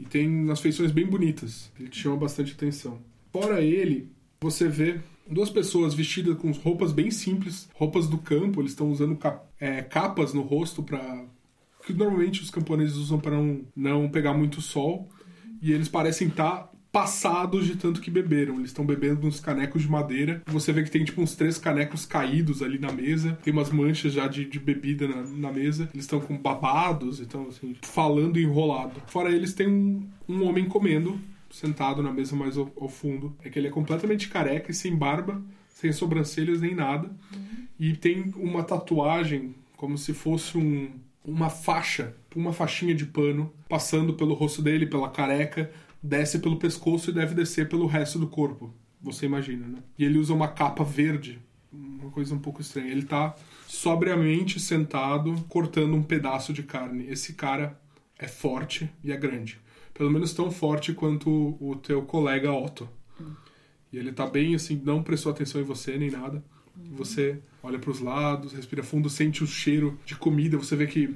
[0.00, 1.70] e tem umas feições bem bonitas.
[1.78, 2.98] Ele te chama bastante atenção.
[3.30, 4.10] Fora ele,
[4.40, 4.98] você vê
[5.30, 8.62] duas pessoas vestidas com roupas bem simples, roupas do campo.
[8.62, 9.18] Eles estão usando
[9.60, 11.26] é, capas no rosto para
[11.86, 15.10] que normalmente os camponeses usam para não, não pegar muito sol.
[15.60, 18.56] E eles parecem estar passados de tanto que beberam.
[18.56, 20.42] Eles estão bebendo uns canecos de madeira.
[20.46, 23.38] Você vê que tem tipo uns três canecos caídos ali na mesa.
[23.42, 25.88] Tem umas manchas já de, de bebida na, na, mesa.
[25.94, 29.00] Eles estão com babados, então assim, falando enrolado.
[29.06, 33.34] Fora eles tem um, um homem comendo, sentado na mesa mais ao, ao, fundo.
[33.44, 37.08] É que ele é completamente careca e sem barba, sem sobrancelhas nem nada.
[37.08, 37.66] Uhum.
[37.78, 40.90] E tem uma tatuagem como se fosse um,
[41.24, 45.70] uma faixa, uma faixinha de pano passando pelo rosto dele, pela careca,
[46.02, 48.72] desce pelo pescoço e deve descer pelo resto do corpo.
[49.02, 49.78] Você imagina, né?
[49.98, 51.40] E ele usa uma capa verde,
[51.72, 52.90] uma coisa um pouco estranha.
[52.90, 53.34] Ele tá
[53.66, 57.06] sobriamente sentado cortando um pedaço de carne.
[57.08, 57.80] Esse cara
[58.18, 59.58] é forte e é grande.
[59.94, 62.88] Pelo menos tão forte quanto o teu colega Otto.
[63.92, 66.42] E ele tá bem assim, não prestou atenção em você nem nada.
[66.92, 70.56] Você olha para os lados, respira fundo, sente o cheiro de comida.
[70.56, 71.14] Você vê que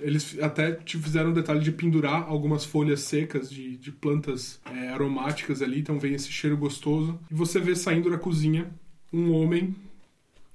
[0.00, 4.88] eles até te fizeram o detalhe de pendurar algumas folhas secas de, de plantas é,
[4.88, 7.18] aromáticas ali, então vem esse cheiro gostoso.
[7.30, 8.70] E você vê saindo da cozinha
[9.12, 9.74] um homem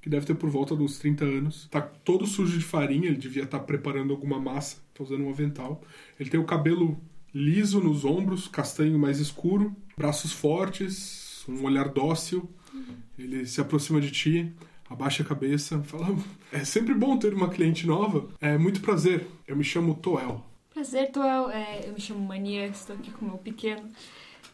[0.02, 1.68] que deve ter por volta de uns 30 anos.
[1.70, 5.30] Tá todo sujo de farinha, ele devia estar tá preparando alguma massa, tá usando um
[5.30, 5.82] avental.
[6.18, 7.00] Ele tem o cabelo
[7.34, 12.48] liso nos ombros, castanho mais escuro, braços fortes, um olhar dócil.
[13.18, 14.52] Ele se aproxima de ti
[14.90, 16.16] abaixa a cabeça, fala:
[16.52, 18.28] É sempre bom ter uma cliente nova.
[18.40, 19.26] É muito prazer.
[19.46, 20.44] Eu me chamo Toel.
[20.74, 21.48] Prazer, Toel.
[21.50, 23.88] É, eu me chamo Mania, estou aqui com o meu pequeno.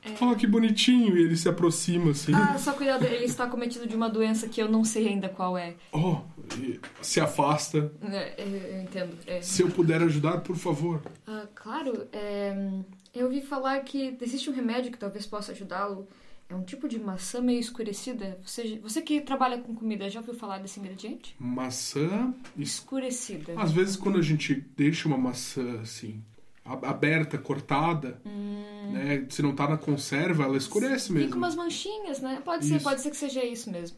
[0.05, 0.25] É...
[0.25, 1.17] Oh, que bonitinho!
[1.17, 2.33] E ele se aproxima assim.
[2.33, 5.59] Ah, só cuidado, ele está cometido de uma doença que eu não sei ainda qual
[5.59, 5.75] é.
[5.93, 6.19] Oh,
[7.03, 7.93] se afasta.
[8.03, 9.17] É, eu entendo.
[9.27, 9.41] É.
[9.43, 11.03] Se eu puder ajudar, por favor.
[11.27, 12.07] Ah, claro.
[12.13, 12.55] É,
[13.13, 16.07] eu ouvi falar que existe um remédio que talvez possa ajudá-lo.
[16.49, 18.39] É um tipo de maçã meio escurecida.
[18.45, 21.35] Você, você que trabalha com comida, já ouviu falar desse ingrediente?
[21.39, 23.61] Maçã escurecida.
[23.61, 26.23] Às vezes quando a gente deixa uma maçã assim
[26.65, 28.91] aberta, cortada, hum.
[28.93, 29.25] né?
[29.29, 31.29] Se não tá na conserva, ela escurece mesmo.
[31.29, 32.41] Fica umas manchinhas, né?
[32.45, 32.75] Pode isso.
[32.75, 33.97] ser, pode ser que seja isso mesmo.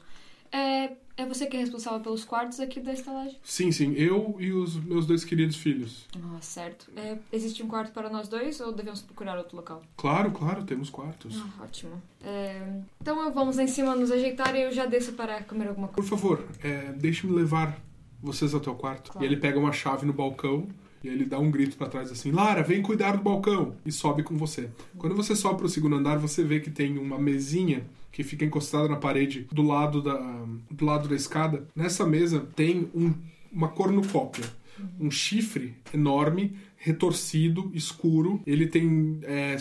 [0.53, 3.37] É, é você que é responsável pelos quartos aqui da estalagem?
[3.43, 3.93] Sim, sim.
[3.95, 6.07] Eu e os meus dois queridos filhos.
[6.17, 6.91] Ah, certo.
[6.97, 9.83] É, existe um quarto para nós dois ou devemos procurar outro local?
[9.97, 11.37] Claro, claro, temos quartos.
[11.41, 12.01] Ah, ótimo.
[12.23, 15.89] É, então vamos lá em cima nos ajeitar e eu já desço para comer alguma
[15.89, 16.09] coisa.
[16.09, 17.79] Por favor, é, deixe-me levar
[18.23, 19.11] vocês ao teu quarto.
[19.11, 19.25] Claro.
[19.25, 20.69] E ele pega uma chave no balcão
[21.03, 23.77] e ele dá um grito para trás assim: Lara, vem cuidar do balcão!
[23.85, 24.69] E sobe com você.
[24.97, 27.87] Quando você sobe para o segundo andar, você vê que tem uma mesinha
[28.19, 31.69] que fica encostada na parede do lado da, do lado da escada.
[31.73, 33.15] Nessa mesa tem um,
[33.53, 34.45] uma cornucópia.
[34.99, 38.43] Um chifre enorme, retorcido, escuro.
[38.45, 39.57] Ele tem é,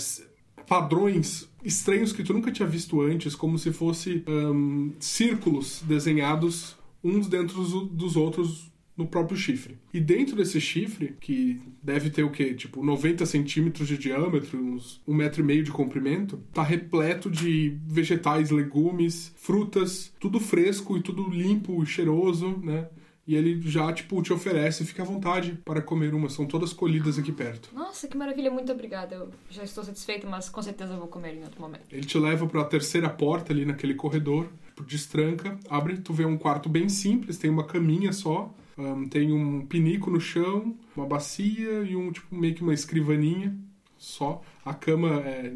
[0.68, 7.28] padrões estranhos que tu nunca tinha visto antes, como se fosse um, círculos desenhados uns
[7.28, 9.78] dentro dos outros no próprio chifre.
[9.94, 12.54] E dentro desse chifre, que deve ter o quê?
[12.56, 17.78] Tipo, 90 centímetros de diâmetro, uns um metro e meio de comprimento, tá repleto de
[17.86, 22.88] vegetais, legumes, frutas, tudo fresco e tudo limpo e cheiroso, né?
[23.28, 26.30] E ele já, tipo, te oferece, fica à vontade para comer uma.
[26.30, 27.70] São todas colhidas aqui perto.
[27.76, 29.16] Nossa, que maravilha, muito obrigada.
[29.16, 31.84] Eu já estou satisfeita, mas com certeza vou comer em outro momento.
[31.92, 34.48] Ele te leva para a terceira porta ali naquele corredor,
[34.88, 39.66] destranca, abre, tu vê um quarto bem simples, tem uma caminha só, um, tem um
[39.66, 43.56] pinico no chão, uma bacia e um tipo meio que uma escrivaninha
[43.98, 44.42] só.
[44.64, 45.54] A cama é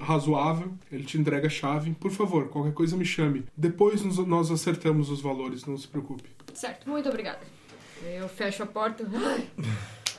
[0.00, 1.92] razoável, ele te entrega a chave.
[1.92, 3.44] Por favor, qualquer coisa me chame.
[3.56, 6.28] Depois nós acertamos os valores, não se preocupe.
[6.54, 7.40] Certo, muito obrigada.
[8.02, 9.04] Eu fecho a porta.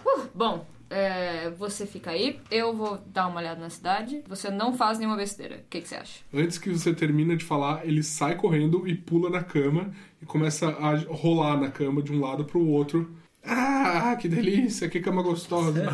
[0.04, 4.22] Uh, bom, é, você fica aí, eu vou dar uma olhada na cidade.
[4.28, 5.58] Você não faz nenhuma besteira.
[5.58, 6.20] O que, que, você acha?
[6.34, 10.68] Antes que você termine de falar, ele sai correndo e pula na cama e começa
[10.70, 13.16] a rolar na cama de um lado pro outro.
[13.44, 15.88] Ah, que delícia, que cama gostosa.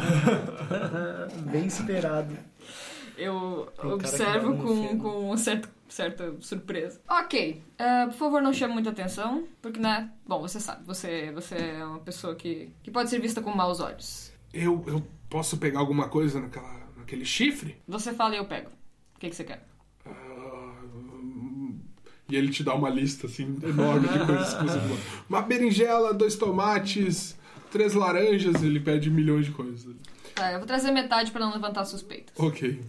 [1.49, 2.37] Bem esperado.
[3.17, 7.01] Eu observo com, com um certo, certa surpresa.
[7.09, 11.55] Ok, uh, por favor não chame muita atenção, porque, né, bom, você sabe, você, você
[11.55, 14.31] é uma pessoa que, que pode ser vista com maus olhos.
[14.53, 17.77] Eu, eu posso pegar alguma coisa naquela, naquele chifre?
[17.87, 18.69] Você fala e eu pego.
[19.15, 19.65] O que, que você quer?
[22.29, 24.97] E ele te dá uma lista assim enorme de coisas que você falou.
[25.29, 27.37] Uma berinjela, dois tomates,
[27.71, 28.61] três laranjas.
[28.63, 29.87] Ele pede milhões de coisas.
[30.35, 32.33] Tá, eu vou trazer metade para não levantar suspeitas.
[32.37, 32.81] Ok.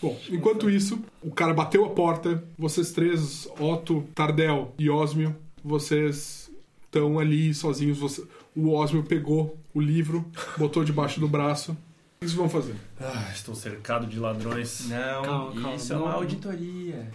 [0.00, 2.42] Bom, enquanto isso, o cara bateu a porta.
[2.58, 6.50] Vocês três, Otto, Tardel e Osmio, vocês
[6.84, 7.98] estão ali sozinhos.
[7.98, 10.24] Você, o Osmio pegou o livro,
[10.56, 11.74] botou debaixo do braço O
[12.20, 12.74] que vocês vão fazer?
[13.00, 14.88] Ah, estou cercado de ladrões.
[14.88, 17.10] Não, Calma, calma, isso é não- uma auditoria.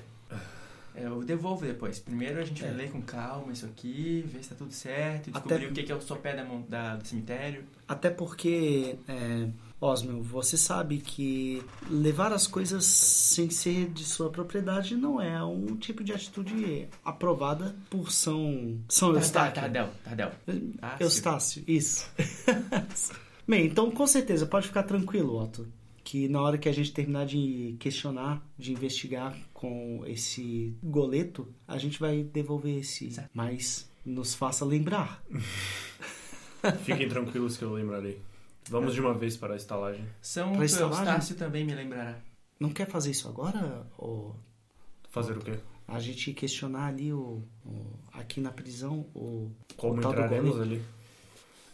[0.94, 2.00] É, Eu devolvo depois.
[2.00, 2.74] Primeiro a gente vai É.
[2.74, 5.96] ler com calma isso aqui, ver se tá tudo certo, Até- descobrir o que é
[5.96, 7.64] o sopé da, da- do cemitério.
[7.88, 9.48] Até porque, é,
[9.80, 15.76] Osmio, você sabe que levar as coisas sem ser de sua propriedade não é um
[15.78, 19.62] tipo de atitude aprovada por São, São Tá, Eustáquio.
[19.62, 20.32] Tardel, Tardel.
[21.00, 22.06] Eustácio, isso.
[23.48, 25.68] Bem, então com certeza, pode ficar tranquilo, Otto.
[26.12, 31.78] Que na hora que a gente terminar de questionar, de investigar com esse goleto, a
[31.78, 33.12] gente vai devolver esse.
[33.12, 33.30] Certo.
[33.34, 35.24] Mas nos faça lembrar.
[36.84, 38.22] Fiquem tranquilos que eu lembrarei.
[38.70, 40.06] Vamos de uma vez para a estalagem.
[40.22, 41.06] São Pra estalagem?
[41.06, 42.20] Eustácio também me lembrará.
[42.60, 43.88] Não quer fazer isso agora?
[43.98, 44.36] Ou
[45.12, 45.58] Fazer o quê?
[45.88, 50.82] a gente questionar ali o, o- aqui na prisão o, Como o entraremos ali?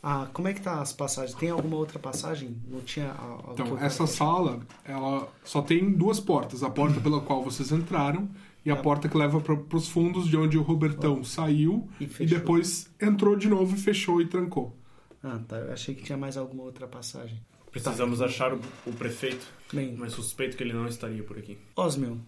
[0.01, 1.37] Ah, como é que tá as passagens?
[1.37, 2.55] Tem alguma outra passagem?
[2.69, 3.11] Não tinha.
[3.11, 6.63] a- a- Então, essa sala, ela só tem duas portas.
[6.63, 8.29] A porta pela qual vocês entraram
[8.65, 8.81] e a Tá.
[8.83, 13.35] porta que leva para os fundos de onde o Robertão saiu E e depois entrou
[13.35, 14.75] de novo e fechou e trancou.
[15.23, 15.57] Ah, tá.
[15.57, 17.39] Eu achei que tinha mais alguma outra passagem.
[17.71, 21.57] Precisamos achar o, o prefeito, Bem, mas suspeito que ele não estaria por aqui.
[21.75, 22.19] Osmio,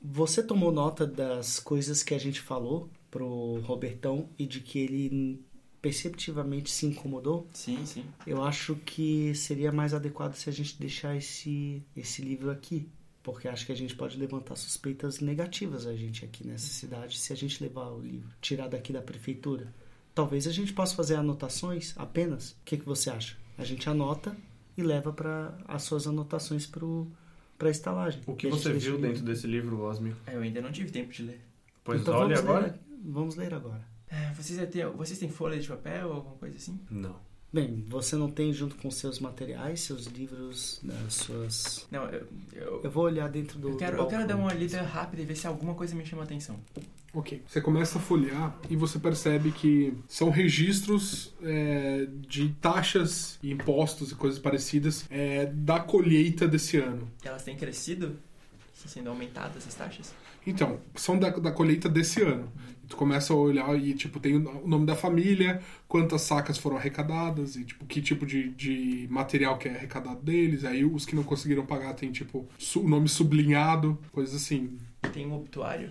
[0.00, 5.44] você tomou nota das coisas que a gente falou pro Robertão e de que ele
[5.86, 7.48] perceptivamente se incomodou?
[7.52, 8.04] Sim, sim.
[8.26, 12.88] Eu acho que seria mais adequado se a gente deixar esse, esse livro aqui.
[13.22, 17.32] Porque acho que a gente pode levantar suspeitas negativas a gente aqui nessa cidade se
[17.32, 19.72] a gente levar o livro, tirar daqui da prefeitura.
[20.12, 22.50] Talvez a gente possa fazer anotações apenas.
[22.50, 23.36] O que, que você acha?
[23.56, 24.36] A gente anota
[24.76, 28.20] e leva para as suas anotações para a estalagem.
[28.26, 29.08] O que você viu o livro.
[29.08, 30.16] dentro desse livro, Osmio?
[30.26, 31.40] Eu ainda não tive tempo de ler.
[31.84, 32.66] Pois Então vamos agora.
[32.66, 33.95] Ler, vamos ler agora.
[34.10, 36.78] Ah, Vocês têm, vocês têm folha de papel ou alguma coisa assim?
[36.90, 37.16] Não.
[37.52, 41.86] Bem, você não tem junto com seus materiais, seus livros, as suas.
[41.90, 43.70] Não, eu, eu, Eu vou olhar dentro do.
[43.70, 46.04] eu quero, do eu quero dar uma lida rápida e ver se alguma coisa me
[46.04, 46.58] chama a atenção.
[47.14, 47.42] Ok.
[47.48, 54.10] Você começa a folhear e você percebe que são registros é, de taxas e impostos
[54.12, 57.10] e coisas parecidas é, da colheita desse ano.
[57.24, 58.18] Elas têm crescido?
[58.74, 60.12] Estão sendo aumentadas essas taxas?
[60.46, 62.50] Então, são da, da colheita desse ano.
[62.88, 67.56] Tu começa a olhar e, tipo, tem o nome da família, quantas sacas foram arrecadadas
[67.56, 70.64] e, tipo, que tipo de, de material que é arrecadado deles.
[70.64, 74.78] Aí os que não conseguiram pagar tem, tipo, su- o nome sublinhado, coisas assim.
[75.12, 75.90] Tem um obituário?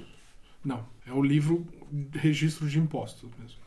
[0.63, 3.57] Não, é o livro de registro de impostos mesmo.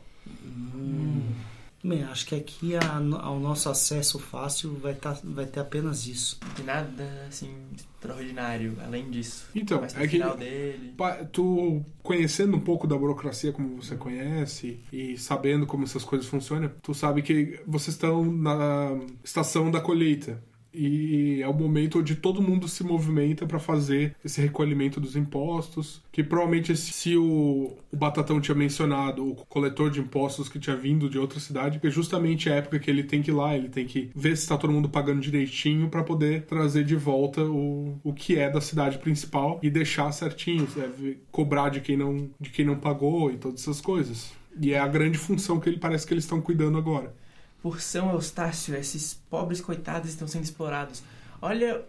[1.83, 6.37] Bem, acho que aqui a- ao nosso acesso fácil vai, tá, vai ter apenas isso.
[6.55, 9.45] Tem nada, assim, extraordinário além disso.
[9.55, 10.93] Então, é que- final dele...
[11.31, 16.69] Tu conhecendo um pouco da burocracia como você conhece e sabendo como essas coisas funcionam,
[16.81, 20.43] tu sabe que vocês estão na estação da colheita.
[20.73, 26.01] E é o momento onde todo mundo se movimenta para fazer esse recolhimento dos impostos.
[26.11, 31.09] Que provavelmente, se o, o Batatão tinha mencionado o coletor de impostos que tinha vindo
[31.09, 33.85] de outra cidade, é justamente a época que ele tem que ir lá, ele tem
[33.85, 38.13] que ver se está todo mundo pagando direitinho para poder trazer de volta o, o
[38.13, 42.65] que é da cidade principal e deixar certinho, deve cobrar de quem não de quem
[42.65, 44.31] não pagou e todas essas coisas.
[44.61, 47.13] E é a grande função que ele parece que eles estão cuidando agora.
[47.61, 51.03] Por São Eustácio, esses pobres coitados estão sendo explorados.
[51.41, 51.85] Olha,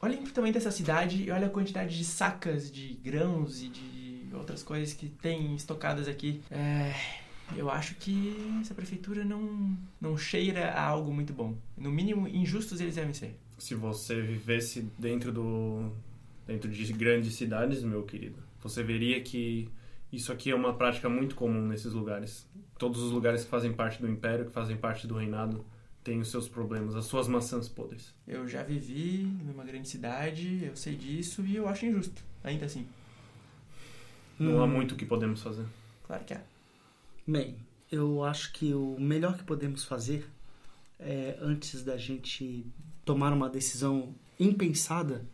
[0.00, 4.28] olhem o tamanho dessa cidade e olha a quantidade de sacas de grãos e de
[4.34, 6.42] outras coisas que tem estocadas aqui.
[6.50, 6.94] É,
[7.56, 11.54] eu acho que essa prefeitura não, não cheira a algo muito bom.
[11.76, 13.36] No mínimo, injustos eles devem ser.
[13.58, 15.92] Se você vivesse dentro do
[16.46, 19.68] dentro de grandes cidades, meu querido, você veria que
[20.16, 22.46] isso aqui é uma prática muito comum nesses lugares.
[22.78, 25.64] Todos os lugares que fazem parte do império, que fazem parte do reinado,
[26.02, 28.14] têm os seus problemas, as suas maçãs podres.
[28.26, 32.86] Eu já vivi numa grande cidade, eu sei disso e eu acho injusto, ainda assim.
[34.38, 34.68] Não há Hum.
[34.68, 35.64] muito o que podemos fazer.
[36.06, 36.42] Claro que há.
[37.26, 37.56] Bem,
[37.90, 40.28] eu acho que o melhor que podemos fazer
[40.98, 42.66] é, antes da gente
[43.04, 45.24] tomar uma decisão impensada,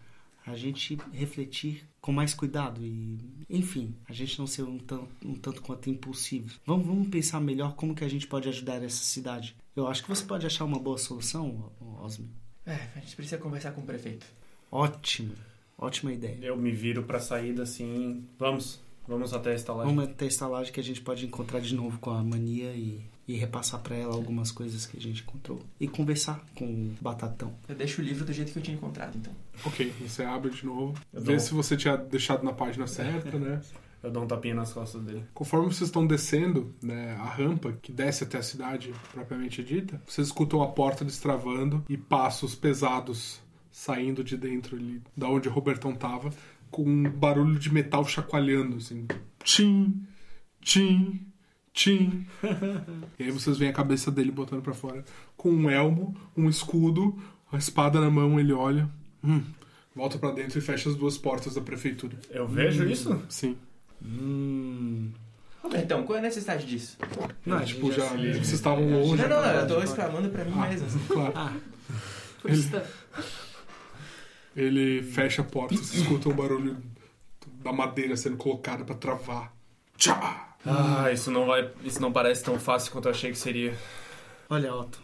[0.50, 4.78] a gente refletir com mais cuidado e, enfim, a gente não ser um,
[5.24, 6.58] um tanto quanto impulsivo.
[6.64, 9.56] Vamos, vamos pensar melhor como que a gente pode ajudar essa cidade.
[9.76, 11.70] Eu acho que você pode achar uma boa solução,
[12.02, 12.28] Osmi.
[12.66, 14.26] É, a gente precisa conversar com o prefeito.
[14.70, 15.34] Ótimo,
[15.76, 16.38] ótima ideia.
[16.42, 18.24] Eu me viro pra saída assim.
[18.38, 19.94] Vamos, vamos até a estalagem.
[19.94, 23.02] Vamos até a estalagem que a gente pode encontrar de novo com a mania e,
[23.32, 25.60] e repassar pra ela algumas coisas que a gente encontrou.
[25.78, 27.54] E conversar com o Batatão.
[27.68, 29.32] Eu deixo o livro do jeito que eu tinha encontrado, então.
[29.64, 33.38] Ok, você abre de novo, Eu vê dou- se você tinha deixado na página certa,
[33.38, 33.60] né?
[34.02, 35.22] Eu dou um tapinha nas costas dele.
[35.34, 40.28] Conforme vocês estão descendo, né, a rampa que desce até a cidade propriamente dita, vocês
[40.28, 45.94] escutam a porta destravando e passos pesados saindo de dentro ali, da onde o Robertão
[45.94, 46.30] tava,
[46.70, 49.06] com um barulho de metal chacoalhando, assim.
[49.44, 50.02] Tchim,
[50.62, 51.20] tchim,
[51.72, 52.26] tchim.
[53.18, 55.04] e aí vocês veem a cabeça dele botando pra fora,
[55.36, 57.18] com um elmo, um escudo,
[57.52, 58.88] a espada na mão, ele olha.
[59.22, 59.42] Hum,
[59.94, 62.16] volta pra dentro e fecha as duas portas da prefeitura.
[62.30, 63.22] Eu vejo isso?
[63.28, 63.56] Sim.
[64.02, 65.10] Hum.
[65.62, 66.96] Robertão, qual é a necessidade disso?
[67.44, 69.22] Não, a tipo, já, já se- vocês estavam Não, longe.
[69.22, 70.86] não, não, eu tô exclamando pra mim mesmo.
[70.86, 70.98] assim.
[71.06, 71.60] Claro.
[72.40, 72.82] Por isso tá.
[74.56, 76.76] Ele fecha a porta, você escuta um barulho
[77.62, 79.52] da madeira sendo colocada pra travar.
[79.96, 80.49] Tchá!
[80.64, 81.70] Ah, isso não vai.
[81.82, 83.76] Isso não parece tão fácil quanto eu achei que seria.
[84.48, 85.00] Olha, Otto,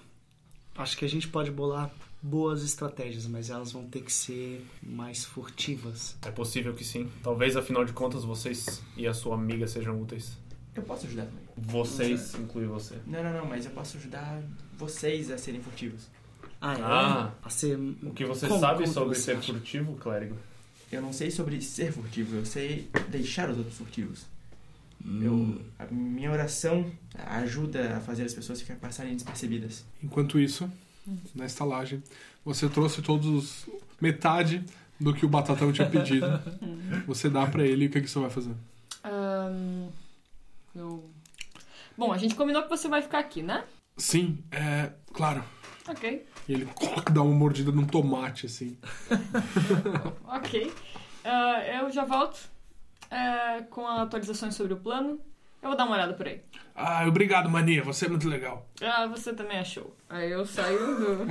[0.76, 1.90] acho que a gente pode bolar
[2.22, 6.16] boas estratégias, mas elas vão ter que ser mais furtivas.
[6.22, 7.10] É possível que sim.
[7.22, 10.36] Talvez, afinal de contas, vocês e a sua amiga sejam úteis.
[10.74, 11.44] Eu posso ajudar também.
[11.56, 12.96] Vocês, inclui você.
[13.06, 14.42] Não, não, não, mas eu posso ajudar
[14.76, 16.06] vocês a serem furtivos.
[16.60, 16.82] Ah, é?
[16.82, 17.32] Ah.
[17.42, 17.78] A ser...
[18.02, 19.52] O que você Como- sabe como que sobre você ser acha?
[19.52, 20.36] furtivo, clérigo?
[20.92, 24.26] Eu não sei sobre ser furtivo, eu sei deixar os outros furtivos.
[25.06, 25.22] Hum.
[25.22, 29.84] Eu, a minha oração ajuda a fazer as pessoas ficarem passarem despercebidas.
[30.02, 30.70] Enquanto isso,
[31.34, 32.02] na estalagem,
[32.44, 33.68] você trouxe todos os...
[34.00, 34.64] metade
[34.98, 36.26] do que o Batatão tinha pedido.
[37.06, 38.54] Você dá pra ele e o que, que você vai fazer?
[39.04, 39.88] Ahn,
[40.74, 41.08] eu...
[41.96, 43.64] Bom, a gente combinou que você vai ficar aqui, né?
[43.96, 44.90] Sim, é.
[45.12, 45.42] Claro.
[45.88, 46.26] Ok.
[46.48, 46.68] E ele
[47.12, 48.76] dá uma mordida num tomate, assim.
[50.26, 50.72] Ok.
[51.24, 52.38] Ah, eu já volto
[53.10, 55.20] é, com atualizações sobre o plano.
[55.62, 56.40] Eu vou dar uma olhada por aí.
[56.74, 57.82] Ah, obrigado, mania.
[57.82, 58.68] Você é muito legal.
[58.80, 59.96] Ah, você também achou.
[60.08, 61.26] Aí eu saio do.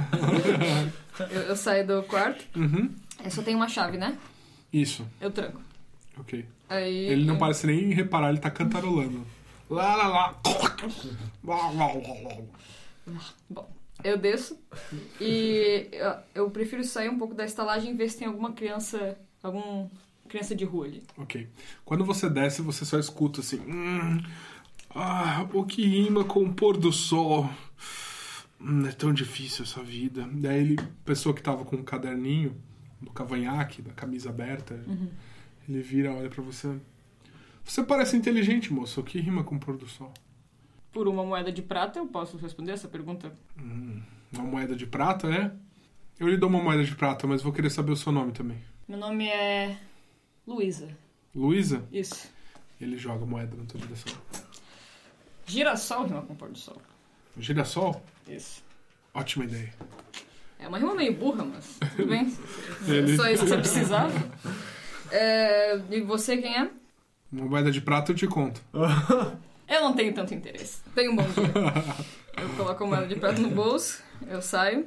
[1.31, 2.43] eu, eu saio do quarto.
[2.57, 2.93] Uhum.
[3.23, 4.17] Eu só tenho uma chave, né?
[4.73, 5.61] Isso, Eu tranco.
[6.19, 6.45] ok.
[6.67, 7.05] Aí.
[7.07, 9.25] Ele não parece nem reparar, ele tá cantarolando.
[9.69, 10.35] Lá, lá, lá.
[13.49, 13.69] Bom,
[14.03, 14.59] eu desço
[15.21, 19.17] e eu, eu prefiro sair um pouco da estalagem e ver se tem alguma criança.
[19.41, 19.87] algum
[20.35, 21.03] criança de rua ali.
[21.17, 21.47] Ok.
[21.85, 23.59] Quando você desce, você só escuta assim.
[23.59, 24.21] "Hum,
[24.93, 27.49] ah, o que rima com o pôr do sol.
[28.59, 30.27] Hum, é tão difícil essa vida.
[30.31, 32.55] Daí ele, pessoa que tava com um caderninho,
[33.01, 34.79] do cavanhaque, da camisa aberta,
[35.67, 36.75] ele vira, olha pra você.
[37.63, 39.01] Você parece inteligente, moço.
[39.01, 40.13] O que rima com o pôr do sol?
[40.91, 43.31] Por uma moeda de prata, eu posso responder essa pergunta?
[44.31, 45.51] Uma moeda de prata, é?
[46.19, 48.57] Eu lhe dou uma moeda de prata, mas vou querer saber o seu nome também.
[48.87, 49.77] Meu nome é.
[50.47, 50.87] Luísa.
[51.33, 51.83] Luísa?
[51.91, 52.29] Isso.
[52.79, 54.13] Ele joga moeda na tua direção.
[55.45, 56.81] Girassol rima com pôr do sol.
[57.37, 58.01] Girassol?
[58.27, 58.63] Isso.
[59.13, 59.73] Ótima ideia.
[60.59, 62.35] É uma rima meio burra, mas tudo bem.
[62.87, 64.11] Ele- Só isso que você precisava.
[65.11, 66.69] É, e você quem é?
[67.31, 68.61] Uma moeda de prata eu te conto.
[69.67, 70.79] Eu não tenho tanto interesse.
[70.93, 71.43] Tenha um bom dia.
[72.39, 74.85] Eu coloco a moeda de prata no bolso, eu saio.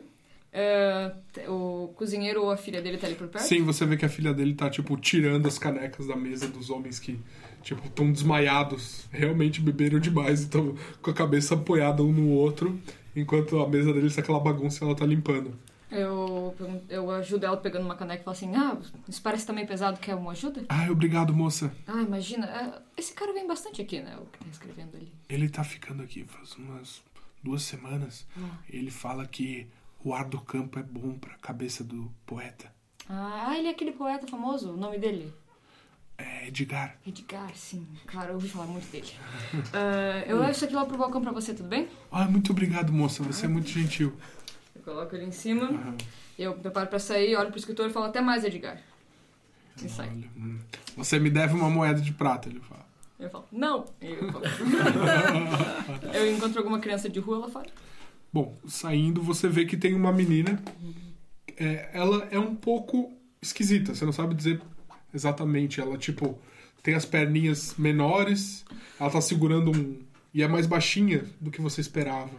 [0.53, 1.13] É,
[1.47, 3.45] o cozinheiro ou a filha dele tá ali por perto?
[3.45, 6.71] Sim, você vê que a filha dele tá, tipo, tirando as canecas da mesa dos
[6.71, 7.19] homens que,
[7.63, 9.07] tipo, estão desmaiados.
[9.11, 12.79] Realmente beberam demais e estão com a cabeça apoiada um no outro,
[13.15, 15.55] enquanto a mesa deles tá aquela bagunça e ela tá limpando.
[15.91, 16.55] Eu,
[16.89, 18.77] eu ajudo ela pegando uma caneca e falo assim: Ah,
[19.09, 20.65] isso parece também pesado, quer uma ajuda?
[20.69, 21.73] Ai, obrigado, moça.
[21.87, 24.15] Ah, imagina, é, esse cara vem bastante aqui, né?
[24.21, 25.11] O que tá escrevendo ali.
[25.29, 27.03] Ele tá ficando aqui faz umas
[27.43, 28.27] duas semanas.
[28.69, 29.67] Ele fala que
[30.05, 32.73] o ar do campo é bom pra cabeça do poeta.
[33.09, 35.33] Ah, ele é aquele poeta famoso, o nome dele?
[36.17, 36.97] É Edgar.
[37.07, 37.87] Edgar, sim.
[38.07, 39.09] Claro, eu ouvi falar muito dele.
[39.73, 41.89] Ah, eu levo isso aqui lá pro balcão pra você, tudo bem?
[42.11, 43.23] Ai, muito obrigado, moça.
[43.23, 44.13] Você é muito gentil.
[44.75, 45.97] Eu coloco ele em cima,
[46.39, 48.81] eu preparo pra sair, olho pro escritor e falo até mais, Edgar.
[49.83, 50.09] E sai.
[50.09, 50.59] Hum.
[50.97, 52.87] Você me deve uma moeda de prata, ele fala.
[53.19, 53.85] Eu falo, não!
[54.01, 54.45] Eu, falo.
[56.15, 57.67] eu encontro alguma criança de rua, ela fala.
[58.33, 60.63] Bom, saindo você vê que tem uma menina.
[61.57, 64.61] É, ela é um pouco esquisita, você não sabe dizer
[65.15, 65.81] exatamente.
[65.81, 66.39] Ela, tipo,
[66.83, 68.65] tem as perninhas menores,
[69.01, 69.99] ela tá segurando um.
[70.35, 72.31] E é mais baixinha do que você esperava,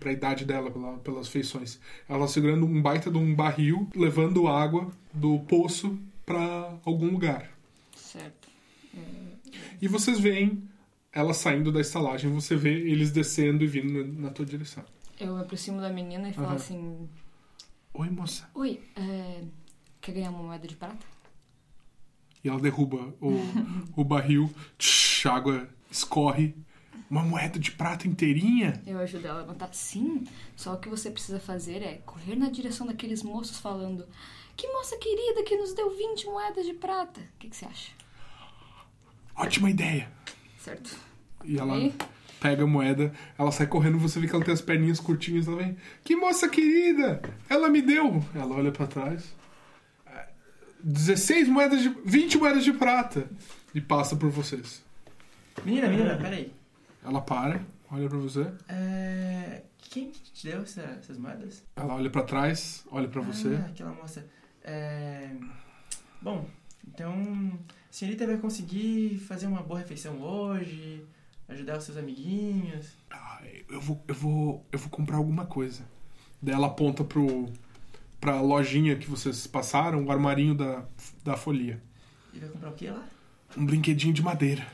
[0.00, 1.78] pra idade dela, pela- pelas feições.
[2.08, 7.50] Ela tá segurando um baita de um barril, levando água do poço pra algum lugar.
[7.94, 8.48] Certo.
[9.80, 10.62] E vocês veem
[11.12, 14.82] ela saindo da estalagem, você vê eles descendo e vindo na tua direção.
[15.18, 16.56] Eu aproximo da menina e falo Aham.
[16.56, 17.08] assim:
[17.92, 18.48] Oi, moça.
[18.54, 19.44] Oi, é,
[20.00, 21.06] quer ganhar uma moeda de prata?
[22.42, 23.32] E ela derruba o,
[23.96, 26.54] o barril, tch, a água escorre.
[27.10, 28.82] Uma moeda de prata inteirinha?
[28.86, 29.72] Eu ajudo ela a levantar.
[29.72, 30.24] Sim,
[30.56, 34.06] só o que você precisa fazer é correr na direção daqueles moços falando:
[34.56, 37.20] Que moça querida que nos deu 20 moedas de prata.
[37.20, 37.92] O que, que você acha?
[39.36, 40.10] Ótima ideia.
[40.58, 40.96] Certo.
[41.44, 41.94] E ela E?
[42.44, 45.56] Pega a moeda, ela sai correndo, você vê que ela tem as perninhas curtinhas, ela
[45.56, 45.78] vem.
[46.04, 47.22] Que moça querida!
[47.48, 48.22] Ela me deu!
[48.34, 49.34] Ela olha pra trás.
[50.06, 50.26] É,
[50.82, 51.88] 16 moedas de.
[52.04, 53.26] 20 moedas de prata!
[53.74, 54.84] E passa por vocês.
[55.64, 56.52] Menina, menina, peraí.
[57.02, 58.46] Ela para, olha pra você.
[58.68, 59.62] É...
[59.78, 61.62] Quem que te deu essa- essas moedas?
[61.76, 63.54] Ela olha pra trás, olha pra você.
[63.54, 64.26] Ah, aquela moça.
[64.62, 65.30] É...
[66.20, 66.46] Bom,
[66.86, 71.04] então a senhorita vai conseguir fazer uma boa refeição hoje,
[71.48, 72.92] ajudar os seus amiguinhos.
[73.10, 75.84] Ah, eu vou, eu vou, eu vou comprar alguma coisa.
[76.40, 77.48] Daí ela aponta pro
[78.20, 80.86] pra lojinha que vocês passaram, o armarinho da,
[81.22, 81.82] da folia.
[82.32, 83.06] E vai comprar o que lá?
[83.54, 84.66] Um brinquedinho de madeira.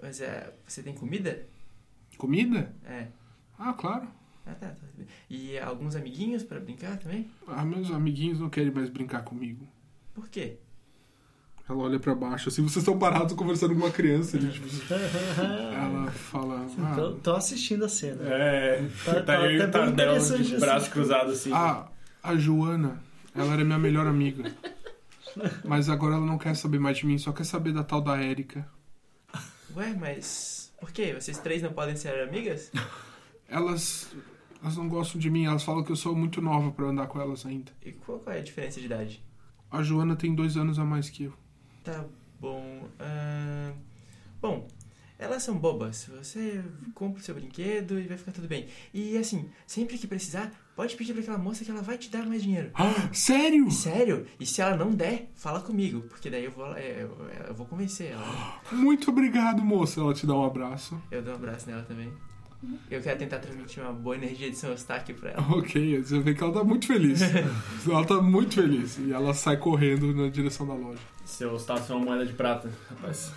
[0.00, 1.44] Mas é, você tem comida?
[2.16, 2.72] Comida?
[2.84, 3.08] É.
[3.58, 4.06] Ah, claro.
[4.46, 4.86] Ah, tá, tá.
[5.28, 7.28] E alguns amiguinhos pra brincar também?
[7.48, 9.66] Ah, meus amiguinhos não querem mais brincar comigo.
[10.14, 10.58] Por quê?
[11.68, 14.36] Ela olha pra baixo, assim, vocês estão parados conversando com uma criança.
[14.36, 16.66] ali, tipo, ela fala.
[16.78, 18.22] Ah, Tô, tô assistindo a cena.
[18.26, 20.60] É, Tá- tá, tá- eu tá bem interessante de assim.
[20.60, 21.50] braço cruzado assim.
[21.54, 21.86] ah,
[22.22, 23.02] a Joana,
[23.34, 24.52] ela era minha melhor amiga.
[25.64, 28.16] Mas agora ela não quer saber mais de mim, só quer saber da tal da
[28.22, 28.68] Érica.
[29.74, 30.72] Ué, mas.
[30.78, 31.12] Por quê?
[31.18, 32.70] Vocês três não podem ser amigas?
[33.48, 34.12] Elas.
[34.62, 37.20] Elas não gostam de mim, elas falam que eu sou muito nova pra andar com
[37.20, 37.72] elas ainda.
[37.84, 39.22] E qual, qual é a diferença de idade?
[39.70, 41.32] A Joana tem dois anos a mais que eu.
[41.84, 42.04] Tá
[42.40, 42.88] bom.
[42.98, 43.74] ahn,
[44.40, 44.66] Bom,
[45.18, 46.08] elas são bobas.
[46.18, 46.64] Você
[46.94, 48.68] compra o seu brinquedo e vai ficar tudo bem.
[48.92, 52.26] E assim, sempre que precisar, pode pedir pra aquela moça que ela vai te dar
[52.26, 52.70] mais dinheiro.
[52.74, 53.70] Ah, sério?
[53.70, 54.26] Sério?
[54.40, 57.16] E se ela não der, fala comigo, porque daí eu vou, é, eu,
[57.48, 58.62] eu vou convencer ela.
[58.72, 60.00] Muito obrigado, moça.
[60.00, 61.00] Ela te dá um abraço.
[61.10, 62.10] Eu dou um abraço nela também.
[62.90, 65.42] Eu quero tentar transmitir uma boa energia de São Eustáquio pra ela.
[65.56, 67.20] Ok, você vê que ela tá muito feliz.
[67.88, 68.98] ela tá muito feliz.
[68.98, 70.98] E ela sai correndo na direção da loja.
[71.24, 73.32] Seu Eustácio é uma moeda de prata, rapaz.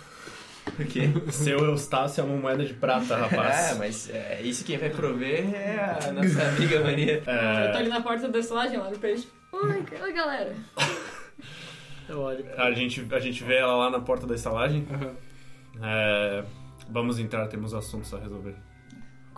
[0.76, 1.08] Por quê?
[1.30, 3.78] Seu Eustácio é uma moeda de prata, rapaz.
[3.78, 7.14] mas é, isso quem vai prover é a nossa amiga Maria.
[7.24, 9.26] Eu tô É, ali na porta da estalagem, olho pra eles.
[9.50, 10.54] Oi, oi, galera.
[12.08, 12.44] Eu olho.
[12.56, 14.86] a, gente, a gente vê ela lá na porta da estalagem.
[14.92, 15.12] Aham.
[15.82, 16.44] É,
[16.90, 18.54] vamos entrar, temos assuntos a resolver.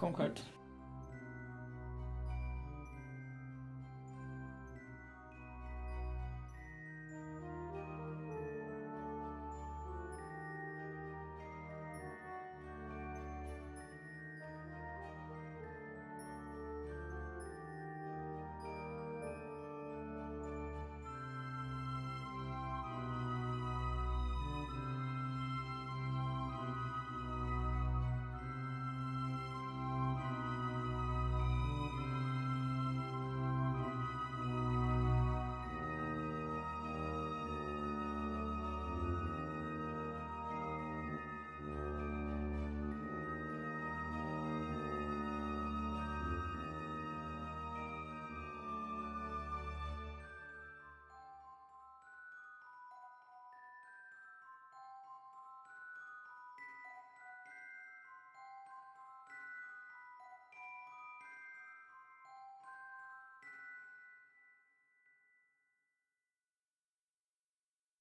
[0.00, 0.40] Concordo.